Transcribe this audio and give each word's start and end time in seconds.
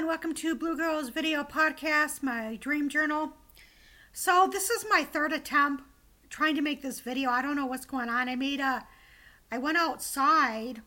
and 0.00 0.06
welcome 0.06 0.32
to 0.32 0.54
Blue 0.54 0.78
Girls 0.78 1.10
Video 1.10 1.44
Podcast, 1.44 2.22
my 2.22 2.56
dream 2.56 2.88
journal. 2.88 3.34
So, 4.14 4.48
this 4.50 4.70
is 4.70 4.86
my 4.88 5.04
third 5.04 5.30
attempt 5.30 5.84
trying 6.30 6.54
to 6.54 6.62
make 6.62 6.80
this 6.80 7.00
video. 7.00 7.28
I 7.28 7.42
don't 7.42 7.54
know 7.54 7.66
what's 7.66 7.84
going 7.84 8.08
on. 8.08 8.26
I 8.26 8.34
made 8.34 8.60
a, 8.60 8.86
I 9.52 9.58
went 9.58 9.76
outside 9.76 10.80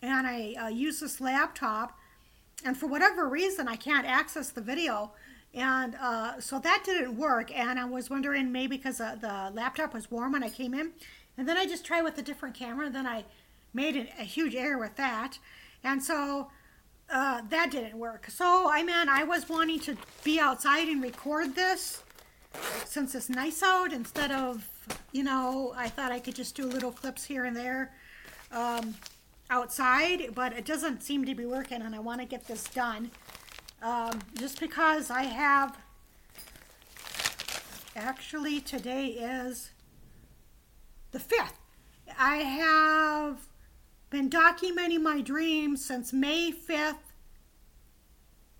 and 0.00 0.24
I 0.24 0.54
uh, 0.56 0.68
used 0.68 1.02
this 1.02 1.20
laptop, 1.20 1.98
and 2.64 2.76
for 2.76 2.86
whatever 2.86 3.28
reason, 3.28 3.66
I 3.66 3.74
can't 3.74 4.06
access 4.06 4.50
the 4.50 4.60
video. 4.60 5.10
And 5.52 5.96
uh, 6.00 6.38
so 6.38 6.60
that 6.60 6.84
didn't 6.84 7.16
work. 7.16 7.50
And 7.52 7.76
I 7.76 7.86
was 7.86 8.08
wondering 8.08 8.52
maybe 8.52 8.76
because 8.76 9.00
uh, 9.00 9.16
the 9.20 9.50
laptop 9.52 9.92
was 9.92 10.12
warm 10.12 10.30
when 10.30 10.44
I 10.44 10.48
came 10.48 10.74
in. 10.74 10.92
And 11.36 11.48
then 11.48 11.56
I 11.56 11.66
just 11.66 11.84
tried 11.84 12.02
with 12.02 12.16
a 12.18 12.22
different 12.22 12.54
camera. 12.54 12.88
Then 12.88 13.04
I 13.04 13.24
made 13.72 13.96
a, 13.96 14.06
a 14.20 14.24
huge 14.24 14.54
error 14.54 14.78
with 14.78 14.94
that. 14.94 15.40
And 15.82 16.00
so 16.00 16.50
uh, 17.10 17.42
that 17.50 17.70
didn't 17.70 17.98
work. 17.98 18.26
So 18.28 18.70
I 18.70 18.82
mean, 18.82 19.08
I 19.08 19.24
was 19.24 19.48
wanting 19.48 19.80
to 19.80 19.96
be 20.22 20.40
outside 20.40 20.88
and 20.88 21.02
record 21.02 21.54
this 21.54 22.02
since 22.84 23.14
it's 23.14 23.28
nice 23.28 23.62
out 23.62 23.92
instead 23.92 24.30
of, 24.30 24.68
you 25.12 25.24
know, 25.24 25.72
I 25.76 25.88
thought 25.88 26.12
I 26.12 26.20
could 26.20 26.34
just 26.34 26.54
do 26.54 26.66
little 26.66 26.92
clips 26.92 27.24
here 27.24 27.44
and 27.44 27.56
there 27.56 27.92
um, 28.52 28.94
outside, 29.50 30.34
but 30.34 30.52
it 30.52 30.64
doesn't 30.64 31.02
seem 31.02 31.24
to 31.24 31.34
be 31.34 31.46
working 31.46 31.82
and 31.82 31.94
I 31.94 31.98
want 31.98 32.20
to 32.20 32.26
get 32.26 32.46
this 32.46 32.64
done. 32.64 33.10
Um, 33.82 34.20
just 34.38 34.60
because 34.60 35.10
I 35.10 35.24
have, 35.24 35.76
actually 37.96 38.60
today 38.60 39.06
is 39.08 39.70
the 41.10 41.18
5th. 41.18 41.52
I 42.18 42.36
have 42.36 43.38
been 44.14 44.30
documenting 44.30 45.02
my 45.02 45.20
dreams 45.20 45.84
since 45.84 46.10
May 46.12 46.52
5th, 46.52 46.94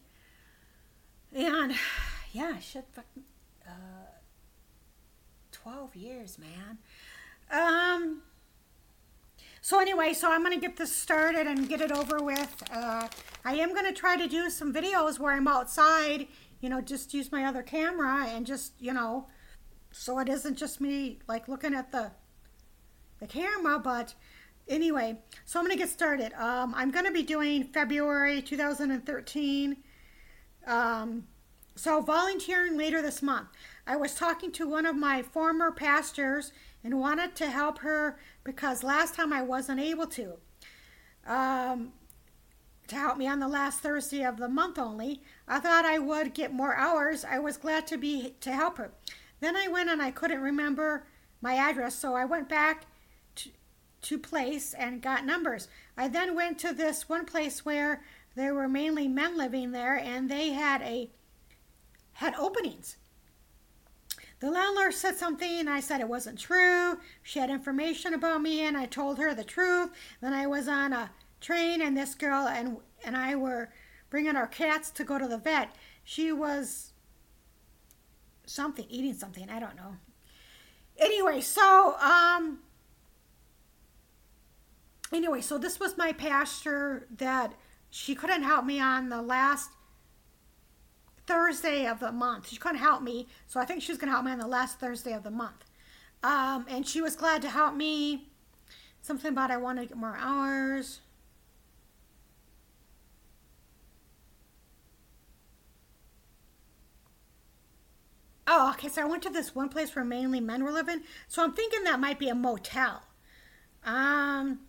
And, 1.32 1.76
yeah, 2.32 2.58
fucking 2.58 3.22
uh, 3.66 4.04
12 5.52 5.96
years, 5.96 6.38
man. 6.38 6.78
Um, 7.50 8.22
so 9.60 9.80
anyway, 9.80 10.12
so 10.12 10.30
I'm 10.30 10.42
going 10.42 10.58
to 10.58 10.60
get 10.60 10.76
this 10.76 10.94
started 10.94 11.46
and 11.46 11.68
get 11.68 11.80
it 11.80 11.90
over 11.90 12.22
with. 12.22 12.62
Uh, 12.70 13.08
I 13.44 13.54
am 13.54 13.72
going 13.72 13.86
to 13.86 13.98
try 13.98 14.16
to 14.16 14.28
do 14.28 14.50
some 14.50 14.72
videos 14.74 15.18
where 15.18 15.32
I'm 15.32 15.48
outside, 15.48 16.26
you 16.60 16.68
know, 16.68 16.80
just 16.80 17.14
use 17.14 17.32
my 17.32 17.44
other 17.44 17.62
camera 17.62 18.26
and 18.28 18.44
just, 18.44 18.72
you 18.78 18.92
know, 18.92 19.28
so 19.90 20.18
it 20.18 20.28
isn't 20.28 20.56
just 20.56 20.80
me 20.80 21.20
like 21.28 21.48
looking 21.48 21.72
at 21.72 21.92
the 21.92 22.10
the 23.20 23.26
camera, 23.26 23.78
but 23.78 24.14
anyway, 24.68 25.16
so 25.44 25.58
I'm 25.58 25.64
going 25.64 25.76
to 25.76 25.82
get 25.82 25.88
started. 25.88 26.32
Um, 26.34 26.74
I'm 26.76 26.90
going 26.90 27.04
to 27.06 27.12
be 27.12 27.22
doing 27.22 27.64
February 27.64 28.42
2013 28.42 29.76
um, 30.66 31.26
so, 31.76 32.00
volunteering 32.00 32.76
later 32.76 33.02
this 33.02 33.20
month, 33.20 33.48
I 33.86 33.96
was 33.96 34.14
talking 34.14 34.52
to 34.52 34.68
one 34.68 34.86
of 34.86 34.96
my 34.96 35.22
former 35.22 35.72
pastors 35.72 36.52
and 36.84 37.00
wanted 37.00 37.34
to 37.36 37.50
help 37.50 37.78
her 37.80 38.18
because 38.44 38.84
last 38.84 39.14
time 39.14 39.32
I 39.32 39.42
wasn't 39.42 39.80
able 39.80 40.06
to. 40.08 40.34
Um, 41.26 41.92
to 42.86 42.96
help 42.96 43.16
me 43.16 43.26
on 43.26 43.40
the 43.40 43.48
last 43.48 43.80
Thursday 43.80 44.22
of 44.24 44.36
the 44.36 44.48
month 44.48 44.78
only. 44.78 45.22
I 45.48 45.58
thought 45.58 45.86
I 45.86 45.98
would 45.98 46.34
get 46.34 46.52
more 46.52 46.76
hours. 46.76 47.24
I 47.24 47.38
was 47.38 47.56
glad 47.56 47.86
to 47.88 47.96
be 47.96 48.34
to 48.40 48.52
help 48.52 48.76
her. 48.76 48.92
Then 49.40 49.56
I 49.56 49.68
went 49.68 49.88
and 49.88 50.02
I 50.02 50.10
couldn't 50.10 50.42
remember 50.42 51.06
my 51.40 51.54
address, 51.54 51.94
so 51.94 52.14
I 52.14 52.24
went 52.24 52.48
back 52.48 52.86
to, 53.36 53.50
to 54.02 54.18
place 54.18 54.74
and 54.74 55.02
got 55.02 55.24
numbers. 55.24 55.68
I 55.96 56.08
then 56.08 56.34
went 56.34 56.58
to 56.60 56.72
this 56.72 57.08
one 57.08 57.24
place 57.24 57.64
where 57.64 58.02
there 58.36 58.54
were 58.54 58.68
mainly 58.68 59.08
men 59.08 59.36
living 59.36 59.72
there 59.72 59.96
and 59.96 60.30
they 60.30 60.50
had 60.50 60.82
a 60.82 61.10
had 62.14 62.34
openings. 62.36 62.96
The 64.40 64.50
landlord 64.50 64.94
said 64.94 65.16
something, 65.16 65.60
and 65.60 65.70
I 65.70 65.80
said 65.80 66.00
it 66.00 66.08
wasn't 66.08 66.38
true. 66.38 66.98
She 67.22 67.38
had 67.38 67.50
information 67.50 68.14
about 68.14 68.42
me, 68.42 68.60
and 68.60 68.76
I 68.76 68.86
told 68.86 69.18
her 69.18 69.34
the 69.34 69.44
truth. 69.44 69.90
Then 70.20 70.32
I 70.32 70.46
was 70.46 70.68
on 70.68 70.92
a 70.92 71.10
train, 71.40 71.80
and 71.80 71.96
this 71.96 72.14
girl 72.14 72.46
and 72.46 72.78
and 73.04 73.16
I 73.16 73.36
were 73.36 73.70
bringing 74.10 74.36
our 74.36 74.46
cats 74.46 74.90
to 74.92 75.04
go 75.04 75.18
to 75.18 75.28
the 75.28 75.38
vet. 75.38 75.74
She 76.02 76.32
was 76.32 76.92
something 78.46 78.86
eating 78.88 79.14
something. 79.14 79.48
I 79.48 79.60
don't 79.60 79.76
know. 79.76 79.96
Anyway, 80.98 81.40
so 81.40 81.96
um. 82.00 82.60
Anyway, 85.12 85.40
so 85.40 85.58
this 85.58 85.78
was 85.78 85.96
my 85.96 86.12
pastor 86.12 87.06
that 87.16 87.54
she 87.88 88.14
couldn't 88.14 88.42
help 88.42 88.64
me 88.64 88.80
on 88.80 89.08
the 89.08 89.22
last 89.22 89.70
Thursday 91.26 91.86
of 91.86 92.00
the 92.00 92.12
month. 92.12 92.48
She 92.48 92.56
couldn't 92.56 92.78
help 92.78 93.02
me, 93.02 93.28
so 93.46 93.60
I 93.60 93.64
think 93.64 93.82
she 93.82 93.92
was 93.92 93.98
going 93.98 94.08
to 94.08 94.12
help 94.12 94.24
me 94.24 94.32
on 94.32 94.38
the 94.38 94.46
last 94.46 94.78
Thursday 94.78 95.12
of 95.12 95.22
the 95.22 95.30
month. 95.30 95.64
Um, 96.22 96.66
and 96.68 96.86
she 96.86 97.00
was 97.00 97.16
glad 97.16 97.42
to 97.42 97.50
help 97.50 97.74
me. 97.74 98.28
Something 99.02 99.32
about 99.32 99.50
I 99.50 99.58
want 99.58 99.78
to 99.78 99.86
get 99.86 99.96
more 99.96 100.16
hours. 100.18 101.00
Oh, 108.46 108.70
okay. 108.70 108.88
So 108.88 109.02
I 109.02 109.04
went 109.04 109.22
to 109.24 109.30
this 109.30 109.54
one 109.54 109.68
place 109.68 109.94
where 109.94 110.04
mainly 110.04 110.40
men 110.40 110.64
were 110.64 110.72
living. 110.72 111.00
So 111.28 111.42
I'm 111.42 111.52
thinking 111.52 111.84
that 111.84 112.00
might 112.00 112.18
be 112.18 112.28
a 112.28 112.34
motel. 112.34 113.02
Um, 113.84 114.60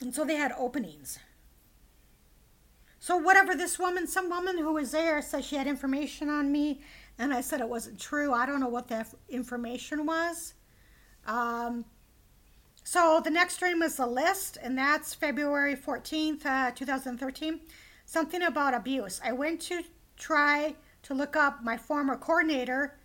and 0.00 0.14
so 0.14 0.24
they 0.24 0.36
had 0.36 0.52
openings. 0.58 1.18
So 3.02 3.16
whatever 3.16 3.56
this 3.56 3.80
woman, 3.80 4.06
some 4.06 4.30
woman 4.30 4.56
who 4.58 4.74
was 4.74 4.92
there 4.92 5.20
said 5.22 5.44
she 5.44 5.56
had 5.56 5.66
information 5.66 6.28
on 6.28 6.52
me, 6.52 6.82
and 7.18 7.34
I 7.34 7.40
said 7.40 7.60
it 7.60 7.68
wasn't 7.68 7.98
true. 7.98 8.32
I 8.32 8.46
don't 8.46 8.60
know 8.60 8.68
what 8.68 8.86
that 8.90 9.08
information 9.28 10.06
was. 10.06 10.54
Um, 11.26 11.84
so 12.84 13.20
the 13.24 13.28
next 13.28 13.54
stream 13.54 13.80
was 13.80 13.96
the 13.96 14.06
list, 14.06 14.56
and 14.62 14.78
that's 14.78 15.14
February 15.14 15.74
14th, 15.74 16.46
uh, 16.46 16.70
2013. 16.70 17.58
Something 18.06 18.42
about 18.42 18.72
abuse. 18.72 19.20
I 19.24 19.32
went 19.32 19.60
to 19.62 19.82
try 20.16 20.76
to 21.02 21.12
look 21.12 21.34
up 21.34 21.64
my 21.64 21.76
former 21.76 22.16
coordinator 22.16 23.00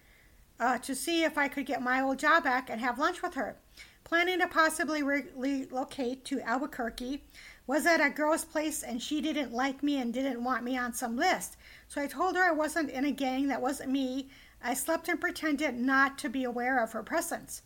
uh, 0.59 0.78
to 0.78 0.94
see 0.94 1.24
if 1.24 1.40
I 1.40 1.47
could 1.47 1.66
get 1.66 1.81
my 1.81 2.02
old 2.02 2.19
job 2.19 2.44
back 2.44 2.69
and 2.69 2.80
have 2.81 3.00
lunch 3.00 3.24
with 3.24 3.34
her. 3.34 3.57
Planning 4.03 4.40
to 4.41 4.47
possibly 4.47 5.02
relocate 5.02 6.24
to 6.25 6.40
Albuquerque 6.41 7.24
was 7.67 7.85
at 7.85 8.00
a 8.00 8.09
girl's 8.09 8.45
place 8.45 8.81
and 8.81 9.01
she 9.01 9.22
didn't 9.22 9.51
like 9.51 9.83
me 9.83 9.97
and 9.97 10.13
didn't 10.13 10.44
want 10.44 10.63
me 10.63 10.78
on 10.78 10.94
some 10.94 11.17
list. 11.17 11.57
So 11.89 12.01
I 12.01 12.07
told 12.07 12.35
her 12.38 12.44
I 12.44 12.51
wasn't 12.51 12.89
in 12.89 13.05
a 13.05 13.11
gang, 13.11 13.47
that 13.50 13.61
wasn't 13.61 13.91
me. 13.91 14.29
I 14.63 14.73
slept 14.73 15.09
and 15.09 15.19
pretended 15.19 15.75
not 15.75 16.17
to 16.19 16.29
be 16.29 16.45
aware 16.45 16.81
of 16.81 16.94
her 16.94 17.03
presence. 17.03 17.61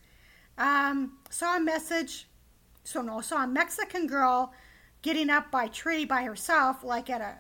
Um, 0.57 1.19
saw 1.29 1.55
a 1.55 1.59
message, 1.59 2.27
so 2.83 3.01
no, 3.01 3.21
saw 3.21 3.43
a 3.43 3.47
Mexican 3.47 4.07
girl 4.07 4.53
getting 5.01 5.29
up 5.29 5.51
by 5.51 5.67
tree 5.67 6.03
by 6.03 6.23
herself, 6.23 6.83
like 6.83 7.09
at 7.09 7.21
a 7.21 7.39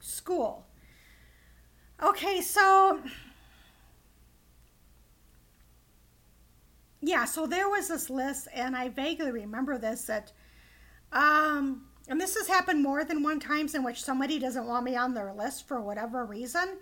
school. 0.00 0.66
Okay, 2.02 2.40
so 2.40 3.00
yeah, 7.00 7.24
so 7.24 7.46
there 7.46 7.68
was 7.68 7.88
this 7.88 8.10
list, 8.10 8.48
and 8.52 8.76
I 8.76 8.88
vaguely 8.88 9.30
remember 9.30 9.78
this 9.78 10.04
that 10.04 10.32
um, 11.12 11.86
and 12.12 12.20
this 12.20 12.36
has 12.36 12.46
happened 12.46 12.82
more 12.82 13.04
than 13.04 13.22
one 13.22 13.40
times 13.40 13.74
in 13.74 13.82
which 13.82 14.04
somebody 14.04 14.38
doesn't 14.38 14.66
want 14.66 14.84
me 14.84 14.94
on 14.94 15.14
their 15.14 15.32
list 15.32 15.66
for 15.66 15.80
whatever 15.80 16.26
reason. 16.26 16.76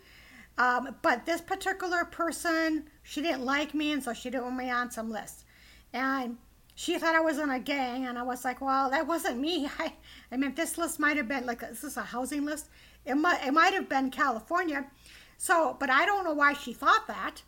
Um, 0.59 0.97
but 1.03 1.25
this 1.25 1.41
particular 1.41 2.05
person, 2.05 2.91
she 3.05 3.23
didn't 3.23 3.45
like 3.45 3.73
me, 3.73 3.93
and 3.93 4.03
so 4.03 4.13
she 4.13 4.29
didn't 4.29 4.43
want 4.43 4.57
me 4.57 4.71
on 4.71 4.91
some 4.91 5.09
list. 5.09 5.45
And 5.93 6.37
she 6.75 6.99
thought 6.99 7.15
I 7.15 7.21
was 7.21 7.39
in 7.39 7.49
a 7.49 7.61
gang, 7.61 8.07
and 8.07 8.19
I 8.19 8.25
was 8.25 8.45
like, 8.45 8.61
well, 8.61 8.91
that 8.91 9.07
wasn't 9.07 9.39
me. 9.39 9.71
I, 9.79 9.93
I 10.33 10.37
mean, 10.37 10.53
this 10.57 10.77
list 10.77 10.99
might 10.99 11.17
have 11.17 11.29
been 11.29 11.47
like, 11.47 11.63
is 11.63 11.83
this 11.83 11.97
a 11.97 12.03
housing 12.03 12.45
list? 12.45 12.69
It 13.07 13.15
might, 13.15 13.47
it 13.47 13.53
might 13.53 13.73
have 13.73 13.89
been 13.89 14.11
California. 14.11 14.91
So, 15.39 15.77
but 15.79 15.91
I 15.91 16.07
don't 16.07 16.25
know 16.25 16.35
why 16.35 16.55
she 16.55 16.73
thought 16.73 17.07
that. 17.07 17.43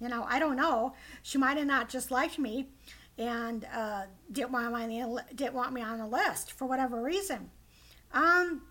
You 0.00 0.08
know, 0.08 0.24
I 0.26 0.38
don't 0.38 0.56
know. 0.56 0.94
She 1.22 1.36
might 1.36 1.58
have 1.58 1.66
not 1.66 1.90
just 1.90 2.10
liked 2.10 2.38
me 2.38 2.70
and 3.18 3.66
uh, 3.74 4.02
didn't 4.30 4.52
want 4.52 4.72
me 4.88 5.00
on 5.00 5.14
the, 5.14 5.24
didn't 5.34 5.54
want 5.54 5.72
me 5.72 5.82
on 5.82 5.98
the 5.98 6.06
list 6.06 6.52
for 6.52 6.66
whatever 6.66 7.02
reason. 7.02 7.50
Um. 8.12 8.62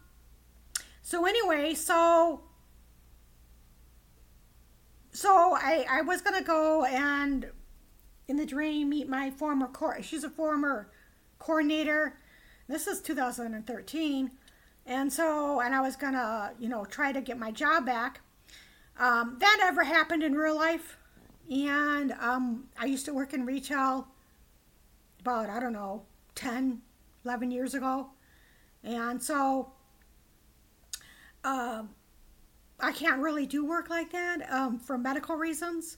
So 1.01 1.25
anyway, 1.25 1.73
so 1.75 2.41
so 5.11 5.55
I 5.55 5.85
I 5.89 6.01
was 6.01 6.21
gonna 6.21 6.43
go 6.43 6.85
and 6.85 7.49
in 8.27 8.37
the 8.37 8.45
dream 8.45 8.89
meet 8.89 9.07
my 9.07 9.29
former 9.31 9.67
core. 9.67 10.01
She's 10.01 10.23
a 10.23 10.29
former 10.29 10.89
coordinator. 11.39 12.17
This 12.67 12.87
is 12.87 13.01
2013. 13.01 14.31
And 14.87 15.11
so, 15.11 15.61
and 15.61 15.73
I 15.73 15.81
was 15.81 15.95
gonna, 15.95 16.53
you 16.59 16.69
know, 16.69 16.85
try 16.85 17.11
to 17.11 17.21
get 17.21 17.37
my 17.37 17.51
job 17.51 17.85
back. 17.85 18.21
Um, 18.97 19.37
that 19.39 19.57
never 19.59 19.83
happened 19.83 20.23
in 20.23 20.33
real 20.33 20.55
life. 20.55 20.97
And 21.49 22.11
um, 22.13 22.65
I 22.79 22.85
used 22.85 23.05
to 23.05 23.13
work 23.13 23.33
in 23.33 23.45
retail 23.45 24.07
about, 25.25 25.49
I 25.49 25.59
don't 25.59 25.73
know, 25.73 26.03
10, 26.35 26.81
11 27.23 27.49
years 27.49 27.73
ago. 27.73 28.09
And 28.83 29.21
so 29.21 29.71
uh, 31.43 31.81
I 32.79 32.91
can't 32.91 33.19
really 33.19 33.47
do 33.47 33.65
work 33.65 33.89
like 33.89 34.11
that 34.11 34.47
um, 34.51 34.77
for 34.77 34.99
medical 34.99 35.35
reasons. 35.35 35.97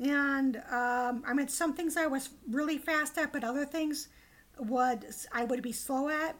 And 0.00 0.56
um, 0.70 1.22
I 1.26 1.34
mean, 1.34 1.48
some 1.48 1.74
things 1.74 1.98
I 1.98 2.06
was 2.06 2.30
really 2.48 2.78
fast 2.78 3.18
at, 3.18 3.30
but 3.30 3.44
other 3.44 3.66
things 3.66 4.08
would 4.58 5.06
I 5.32 5.44
would 5.44 5.62
be 5.62 5.72
slow 5.72 6.08
at. 6.08 6.34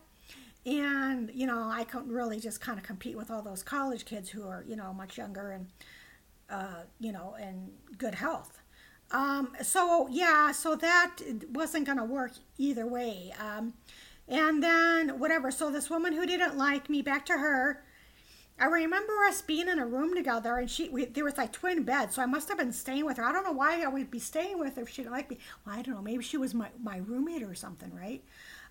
And 0.64 1.30
you 1.34 1.46
know, 1.46 1.70
I 1.70 1.84
couldn't 1.84 2.10
really 2.10 2.40
just 2.40 2.62
kind 2.62 2.78
of 2.78 2.84
compete 2.84 3.16
with 3.16 3.30
all 3.30 3.42
those 3.42 3.62
college 3.62 4.06
kids 4.06 4.30
who 4.30 4.48
are 4.48 4.64
you 4.66 4.76
know 4.76 4.94
much 4.94 5.18
younger 5.18 5.50
and 5.50 5.66
uh, 6.48 6.84
you 6.98 7.12
know 7.12 7.36
in 7.38 7.72
good 7.98 8.14
health. 8.14 8.61
Um, 9.12 9.52
so 9.62 10.08
yeah, 10.10 10.52
so 10.52 10.74
that 10.76 11.16
wasn't 11.50 11.86
going 11.86 11.98
to 11.98 12.04
work 12.04 12.32
either 12.58 12.86
way. 12.86 13.32
Um, 13.38 13.74
and 14.26 14.62
then 14.62 15.18
whatever. 15.18 15.50
So 15.50 15.70
this 15.70 15.90
woman 15.90 16.14
who 16.14 16.26
didn't 16.26 16.56
like 16.56 16.88
me, 16.88 17.02
back 17.02 17.26
to 17.26 17.34
her. 17.34 17.84
I 18.60 18.66
remember 18.66 19.12
us 19.26 19.42
being 19.42 19.68
in 19.68 19.78
a 19.78 19.86
room 19.86 20.14
together, 20.14 20.56
and 20.56 20.70
she 20.70 20.88
we, 20.88 21.06
there 21.06 21.24
was 21.24 21.36
like 21.36 21.52
twin 21.52 21.82
beds, 21.84 22.14
so 22.14 22.22
I 22.22 22.26
must 22.26 22.48
have 22.48 22.58
been 22.58 22.72
staying 22.72 23.04
with 23.06 23.16
her. 23.16 23.24
I 23.24 23.32
don't 23.32 23.44
know 23.44 23.52
why 23.52 23.82
I 23.82 23.88
would 23.88 24.10
be 24.10 24.18
staying 24.18 24.58
with 24.58 24.76
her 24.76 24.82
if 24.82 24.90
she 24.90 25.02
didn't 25.02 25.14
like 25.14 25.30
me. 25.30 25.38
Well, 25.64 25.74
I 25.76 25.82
don't 25.82 25.94
know. 25.94 26.02
Maybe 26.02 26.22
she 26.22 26.36
was 26.36 26.54
my, 26.54 26.68
my 26.80 26.98
roommate 26.98 27.42
or 27.42 27.54
something, 27.54 27.92
right? 27.94 28.22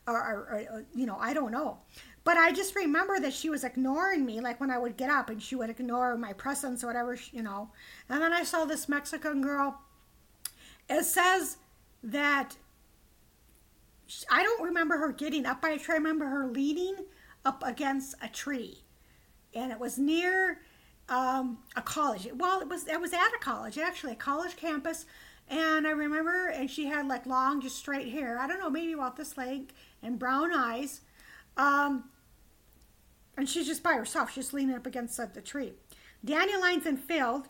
Or, 0.08 0.16
or, 0.16 0.66
or 0.72 0.86
you 0.96 1.06
know, 1.06 1.18
I 1.20 1.34
don't 1.34 1.52
know. 1.52 1.80
But 2.24 2.38
I 2.38 2.52
just 2.52 2.76
remember 2.76 3.20
that 3.20 3.34
she 3.34 3.50
was 3.50 3.64
ignoring 3.64 4.26
me, 4.26 4.40
like 4.40 4.62
when 4.62 4.72
I 4.72 4.78
would 4.78 4.98
get 4.98 5.10
up, 5.10 5.30
and 5.30 5.42
she 5.42 5.56
would 5.56 5.70
ignore 5.70 6.16
my 6.16 6.34
presence 6.34 6.84
or 6.84 6.88
whatever, 6.88 7.18
you 7.32 7.42
know. 7.42 7.72
And 8.08 8.22
then 8.22 8.32
I 8.32 8.44
saw 8.44 8.66
this 8.66 8.88
Mexican 8.88 9.42
girl. 9.42 9.82
It 10.92 11.06
says 11.06 11.58
that 12.04 12.58
I 14.30 14.44
don't 14.44 14.62
remember 14.62 14.98
her 14.98 15.12
getting 15.12 15.46
up 15.46 15.62
by 15.62 15.70
a. 15.70 15.80
I 15.90 15.94
remember 15.94 16.26
her 16.26 16.48
leaning 16.48 16.96
up 17.46 17.64
against 17.66 18.16
a 18.22 18.28
tree 18.28 18.84
and 19.54 19.72
it 19.72 19.80
was 19.80 19.98
near 19.98 20.62
um, 21.10 21.60
a 21.76 21.82
college. 21.82 22.28
Well, 22.34 22.62
it 22.62 22.68
was 22.68 22.88
it 22.88 23.00
was 23.00 23.14
at 23.14 23.30
a 23.36 23.40
college 23.40 23.78
actually, 23.78 24.14
a 24.14 24.18
college 24.18 24.56
campus. 24.56 25.06
And 25.50 25.86
I 25.86 25.92
remember, 25.92 26.48
and 26.48 26.72
she 26.72 26.86
had 26.86 27.08
like 27.08 27.26
long, 27.26 27.60
just 27.60 27.76
straight 27.76 28.10
hair. 28.10 28.40
I 28.40 28.48
don't 28.48 28.60
know, 28.60 28.70
maybe 28.70 28.94
about 28.94 29.18
this 29.18 29.38
length, 29.38 29.74
and 30.02 30.18
brown 30.18 30.54
eyes. 30.54 31.02
Um, 31.58 32.06
and 33.36 33.50
she's 33.50 33.68
just 33.68 33.84
by 33.84 33.94
herself. 33.94 34.32
She's 34.32 34.54
leaning 34.54 34.76
up 34.76 34.86
against 34.86 35.18
the 35.18 35.42
tree. 35.42 35.74
Dandelions 36.24 36.86
and 36.86 36.98
field. 36.98 37.50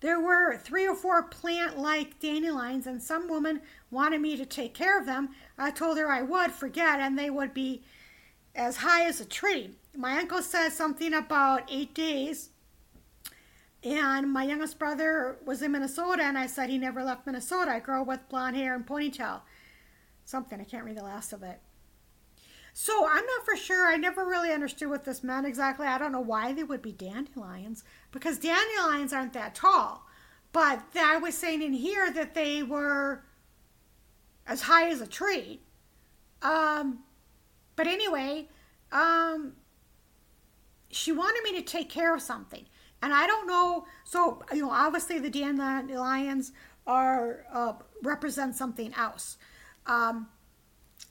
There 0.00 0.20
were 0.20 0.56
three 0.56 0.86
or 0.86 0.94
four 0.94 1.22
plant-like 1.22 2.18
dandelions, 2.20 2.86
and 2.86 3.02
some 3.02 3.28
woman 3.28 3.60
wanted 3.90 4.20
me 4.20 4.36
to 4.36 4.46
take 4.46 4.74
care 4.74 4.98
of 4.98 5.06
them. 5.06 5.30
I 5.58 5.70
told 5.70 5.98
her 5.98 6.10
I 6.10 6.22
would 6.22 6.52
forget, 6.52 7.00
and 7.00 7.18
they 7.18 7.30
would 7.30 7.52
be 7.52 7.82
as 8.54 8.78
high 8.78 9.04
as 9.04 9.20
a 9.20 9.26
tree 9.26 9.76
my 9.96 10.18
uncle 10.18 10.42
said 10.42 10.70
something 10.70 11.14
about 11.14 11.68
eight 11.70 11.94
days. 11.94 12.50
And 13.82 14.30
my 14.30 14.44
youngest 14.44 14.78
brother 14.78 15.38
was 15.44 15.62
in 15.62 15.72
Minnesota, 15.72 16.22
and 16.22 16.36
I 16.36 16.46
said 16.46 16.68
he 16.68 16.78
never 16.78 17.02
left 17.02 17.26
Minnesota. 17.26 17.76
A 17.76 17.80
girl 17.80 18.04
with 18.04 18.28
blonde 18.28 18.56
hair 18.56 18.74
and 18.74 18.86
ponytail. 18.86 19.40
Something, 20.24 20.60
I 20.60 20.64
can't 20.64 20.84
read 20.84 20.98
the 20.98 21.02
last 21.02 21.32
of 21.32 21.42
it. 21.42 21.60
So 22.72 23.06
I'm 23.06 23.24
not 23.24 23.44
for 23.44 23.56
sure. 23.56 23.88
I 23.88 23.96
never 23.96 24.24
really 24.24 24.52
understood 24.52 24.88
what 24.88 25.04
this 25.04 25.22
meant 25.22 25.46
exactly. 25.46 25.86
I 25.86 25.98
don't 25.98 26.12
know 26.12 26.20
why 26.20 26.52
they 26.52 26.62
would 26.62 26.82
be 26.82 26.92
dandelions, 26.92 27.84
because 28.12 28.38
dandelions 28.38 29.12
aren't 29.12 29.32
that 29.34 29.54
tall. 29.54 30.06
But 30.52 30.82
I 30.96 31.16
was 31.18 31.36
saying 31.36 31.62
in 31.62 31.72
here 31.72 32.10
that 32.12 32.34
they 32.34 32.62
were 32.62 33.24
as 34.46 34.62
high 34.62 34.88
as 34.88 35.00
a 35.00 35.06
tree. 35.06 35.60
Um, 36.42 37.00
but 37.76 37.86
anyway, 37.86 38.48
um, 38.90 39.54
she 40.90 41.12
wanted 41.12 41.42
me 41.44 41.60
to 41.60 41.62
take 41.62 41.88
care 41.88 42.14
of 42.14 42.20
something. 42.20 42.66
And 43.02 43.14
I 43.14 43.26
don't 43.26 43.46
know. 43.46 43.86
So, 44.04 44.42
you 44.52 44.62
know, 44.62 44.70
obviously 44.70 45.18
the 45.18 45.30
dandelions 45.30 46.52
are 46.86 47.44
uh, 47.52 47.74
represent 48.02 48.56
something 48.56 48.92
else. 48.94 49.38
Um, 49.86 50.28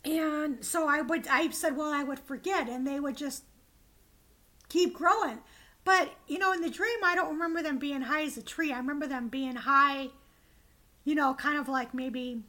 and 0.06 0.63
so 0.63 0.88
I 0.88 1.01
would, 1.01 1.28
I 1.28 1.50
said, 1.50 1.75
well, 1.75 1.92
I 1.92 2.04
would 2.04 2.19
forget, 2.19 2.69
and 2.69 2.88
they 2.88 3.00
would 3.00 3.18
just 3.18 3.44
keep 4.69 4.94
growing. 4.94 5.40
But 5.84 6.12
you 6.28 6.38
know, 6.40 6.54
in 6.54 6.62
the 6.62 6.69
dream, 6.69 7.00
I 7.04 7.16
don't 7.16 7.31
remember 7.31 7.62
them 7.62 7.80
being 7.80 8.01
high 8.01 8.24
as 8.24 8.38
a 8.38 8.44
tree. 8.44 8.72
I 8.72 8.78
remember 8.78 9.07
them 9.07 9.28
being 9.28 9.56
high, 9.56 10.10
you 11.04 11.16
know, 11.16 11.34
kind 11.34 11.57
of 11.57 11.68
like 11.68 11.94
maybe 11.94 12.44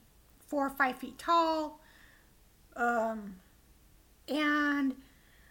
four 0.47 0.67
or 0.67 0.70
five 0.70 0.99
feet 0.99 1.19
tall. 1.19 1.81
Um, 2.76 3.37
and 4.29 4.94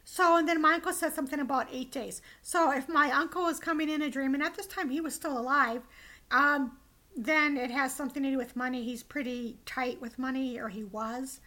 so, 0.06 0.38
and 0.38 0.48
then 0.48 0.62
my 0.62 0.74
uncle 0.74 0.94
said 0.94 1.14
something 1.14 1.40
about 1.40 1.68
eight 1.72 1.92
days. 1.92 2.22
So, 2.42 2.72
if 2.72 2.90
my 2.90 3.12
uncle 3.12 3.44
was 3.44 3.60
coming 3.60 3.90
in 3.90 4.02
a 4.02 4.10
dream, 4.10 4.34
and 4.34 4.44
at 4.44 4.56
this 4.56 4.68
time 4.68 4.90
he 4.90 5.02
was 5.02 5.14
still 5.14 5.38
alive, 5.38 5.88
um, 6.32 6.78
then 7.16 7.58
it 7.58 7.72
has 7.72 7.94
something 7.94 8.24
to 8.24 8.32
do 8.32 8.38
with 8.38 8.56
money. 8.56 8.84
He's 8.84 9.04
pretty 9.04 9.58
tight 9.66 10.02
with 10.02 10.20
money, 10.20 10.60
or 10.60 10.70
he 10.70 10.84
was. 10.84 11.40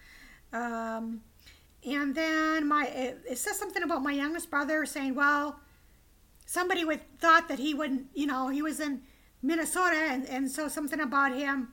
Um, 0.53 1.23
and 1.85 2.15
then 2.15 2.69
my 2.69 2.87
it, 2.87 3.19
it, 3.29 3.39
says 3.39 3.59
something 3.59 3.83
about 3.83 4.03
my 4.03 4.13
youngest 4.13 4.51
brother 4.51 4.85
saying, 4.87 5.15
well, 5.15 5.59
somebody 6.47 6.85
would 6.85 7.01
thought 7.19 7.49
that 7.49 7.59
he 7.59 7.75
wouldn't, 7.75 8.07
you 8.15 8.27
know, 8.27 8.49
he 8.49 8.63
was 8.63 8.79
in 8.79 9.03
Minnesota, 9.43 9.97
and, 9.97 10.27
and 10.29 10.51
so 10.51 10.69
something 10.69 11.01
about 11.01 11.35
him 11.35 11.73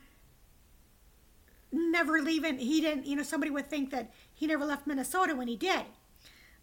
never 1.72 2.22
leaving. 2.22 2.58
He 2.58 2.82
didn't, 2.82 3.06
you 3.06 3.16
know, 3.16 3.24
somebody 3.24 3.52
would 3.52 3.70
think 3.70 3.92
that 3.92 4.12
he 4.34 4.48
never 4.48 4.66
left 4.66 4.88
Minnesota 4.88 5.36
when 5.36 5.48
he 5.48 5.56
did. 5.56 5.84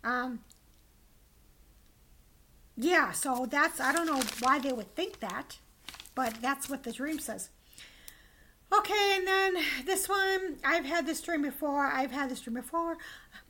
Um, 0.03 0.41
yeah, 2.77 3.13
so 3.13 3.47
that's, 3.49 3.81
I 3.81 3.93
don't 3.93 4.07
know 4.07 4.21
why 4.41 4.59
they 4.59 4.73
would 4.73 4.95
think 4.95 5.21
that, 5.21 5.59
but 6.15 6.41
that's 6.43 6.69
what 6.69 6.83
the 6.83 6.93
dream 6.93 7.19
says. 7.19 7.51
Okay, 8.73 9.15
and 9.17 9.27
then 9.27 9.57
this 9.85 10.09
one, 10.09 10.57
I've 10.65 10.85
had 10.85 11.07
this 11.07 11.21
dream 11.21 11.43
before. 11.43 11.87
I've 11.87 12.11
had 12.11 12.31
this 12.31 12.41
dream 12.41 12.55
before. 12.55 12.97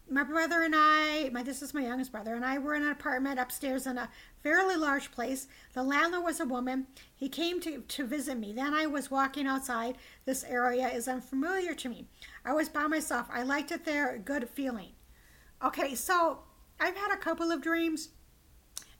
My 0.08 0.22
brother 0.22 0.62
and 0.62 0.74
I, 0.76 1.30
my 1.32 1.42
this 1.42 1.62
is 1.62 1.74
my 1.74 1.82
youngest 1.82 2.12
brother, 2.12 2.34
and 2.34 2.44
I 2.44 2.58
were 2.58 2.74
in 2.74 2.82
an 2.82 2.90
apartment 2.90 3.40
upstairs 3.40 3.86
in 3.86 3.98
a 3.98 4.10
fairly 4.42 4.76
large 4.76 5.10
place. 5.10 5.48
The 5.72 5.82
landlord 5.82 6.24
was 6.24 6.38
a 6.38 6.44
woman. 6.44 6.86
He 7.14 7.28
came 7.28 7.60
to, 7.62 7.80
to 7.80 8.06
visit 8.06 8.38
me. 8.38 8.52
Then 8.52 8.72
I 8.74 8.86
was 8.86 9.10
walking 9.10 9.46
outside. 9.46 9.96
This 10.26 10.44
area 10.44 10.88
is 10.88 11.08
unfamiliar 11.08 11.74
to 11.74 11.88
me. 11.88 12.06
I 12.44 12.52
was 12.52 12.68
by 12.68 12.86
myself. 12.86 13.26
I 13.32 13.42
liked 13.42 13.72
it 13.72 13.84
there, 13.84 14.18
good 14.18 14.48
feeling. 14.50 14.90
Okay, 15.64 15.94
so 15.94 16.40
I've 16.78 16.96
had 16.96 17.12
a 17.12 17.16
couple 17.16 17.50
of 17.50 17.62
dreams, 17.62 18.10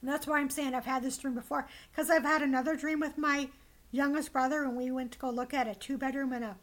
and 0.01 0.09
that's 0.09 0.27
why 0.27 0.39
I'm 0.39 0.49
saying 0.49 0.73
I've 0.73 0.85
had 0.85 1.03
this 1.03 1.17
dream 1.17 1.35
before, 1.35 1.67
because 1.91 2.09
I've 2.09 2.23
had 2.23 2.41
another 2.41 2.75
dream 2.75 2.99
with 2.99 3.17
my 3.17 3.49
youngest 3.91 4.33
brother, 4.33 4.63
and 4.63 4.75
we 4.75 4.91
went 4.91 5.11
to 5.13 5.19
go 5.19 5.29
look 5.29 5.53
at 5.53 5.67
a 5.67 5.75
two 5.75 5.97
bedroom 5.97 6.33
and 6.33 6.43
a 6.43 6.57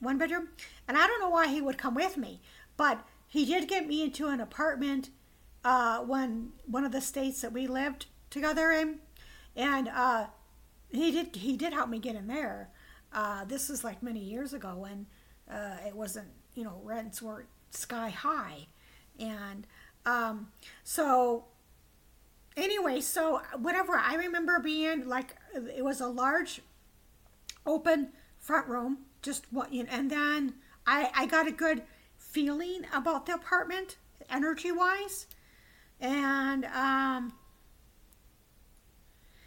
one 0.00 0.18
bedroom. 0.18 0.48
And 0.88 0.96
I 0.96 1.06
don't 1.06 1.20
know 1.20 1.30
why 1.30 1.48
he 1.48 1.60
would 1.60 1.78
come 1.78 1.94
with 1.94 2.16
me, 2.16 2.40
but 2.76 3.06
he 3.28 3.44
did 3.44 3.68
get 3.68 3.86
me 3.86 4.02
into 4.02 4.26
an 4.26 4.40
apartment 4.40 5.10
uh, 5.64 6.00
when 6.00 6.52
one 6.66 6.84
of 6.84 6.92
the 6.92 7.00
states 7.00 7.40
that 7.40 7.52
we 7.52 7.66
lived 7.66 8.06
together 8.30 8.70
in, 8.70 8.98
and 9.54 9.88
uh, 9.88 10.26
he 10.90 11.10
did 11.10 11.36
he 11.36 11.56
did 11.56 11.72
help 11.72 11.88
me 11.88 11.98
get 11.98 12.16
in 12.16 12.26
there. 12.26 12.70
Uh, 13.12 13.44
this 13.44 13.70
is 13.70 13.84
like 13.84 14.02
many 14.02 14.20
years 14.20 14.52
ago 14.52 14.74
when 14.76 15.06
uh, 15.50 15.76
it 15.86 15.94
wasn't 15.94 16.28
you 16.54 16.64
know 16.64 16.80
rents 16.82 17.22
were 17.22 17.46
sky 17.70 18.10
high, 18.10 18.66
and 19.18 19.66
um, 20.04 20.48
so 20.82 21.44
anyway, 22.56 23.00
so 23.00 23.42
whatever, 23.58 23.94
I 23.94 24.14
remember 24.14 24.58
being 24.58 25.08
like, 25.08 25.36
it 25.54 25.84
was 25.84 26.00
a 26.00 26.08
large 26.08 26.60
open 27.66 28.08
front 28.38 28.66
room, 28.68 28.98
just 29.22 29.46
what, 29.50 29.70
and 29.70 30.10
then 30.10 30.54
I, 30.86 31.10
I 31.14 31.26
got 31.26 31.46
a 31.46 31.52
good 31.52 31.82
feeling 32.16 32.86
about 32.92 33.26
the 33.26 33.34
apartment, 33.34 33.96
energy 34.30 34.72
wise. 34.72 35.26
And, 36.00 36.64
um, 36.66 37.32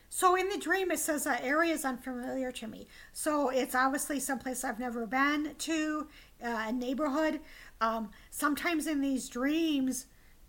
so 0.10 0.36
in 0.36 0.48
the 0.48 0.58
dream, 0.58 0.92
it 0.92 1.00
says 1.00 1.26
that 1.26 1.44
area 1.44 1.74
is 1.74 1.84
unfamiliar 1.84 2.50
to 2.54 2.68
me. 2.68 2.88
So 3.12 3.50
it's 3.50 3.76
obviously 3.76 4.22
someplace 4.22 4.64
I've 4.64 4.80
never 4.80 5.06
been 5.06 5.56
to, 5.58 6.08
uh, 6.42 6.66
a 6.68 6.72
neighborhood. 6.72 7.42
Um, 7.82 8.12
sometimes 8.32 8.88
in 8.88 9.02
these 9.02 9.28
dreams, 9.28 10.06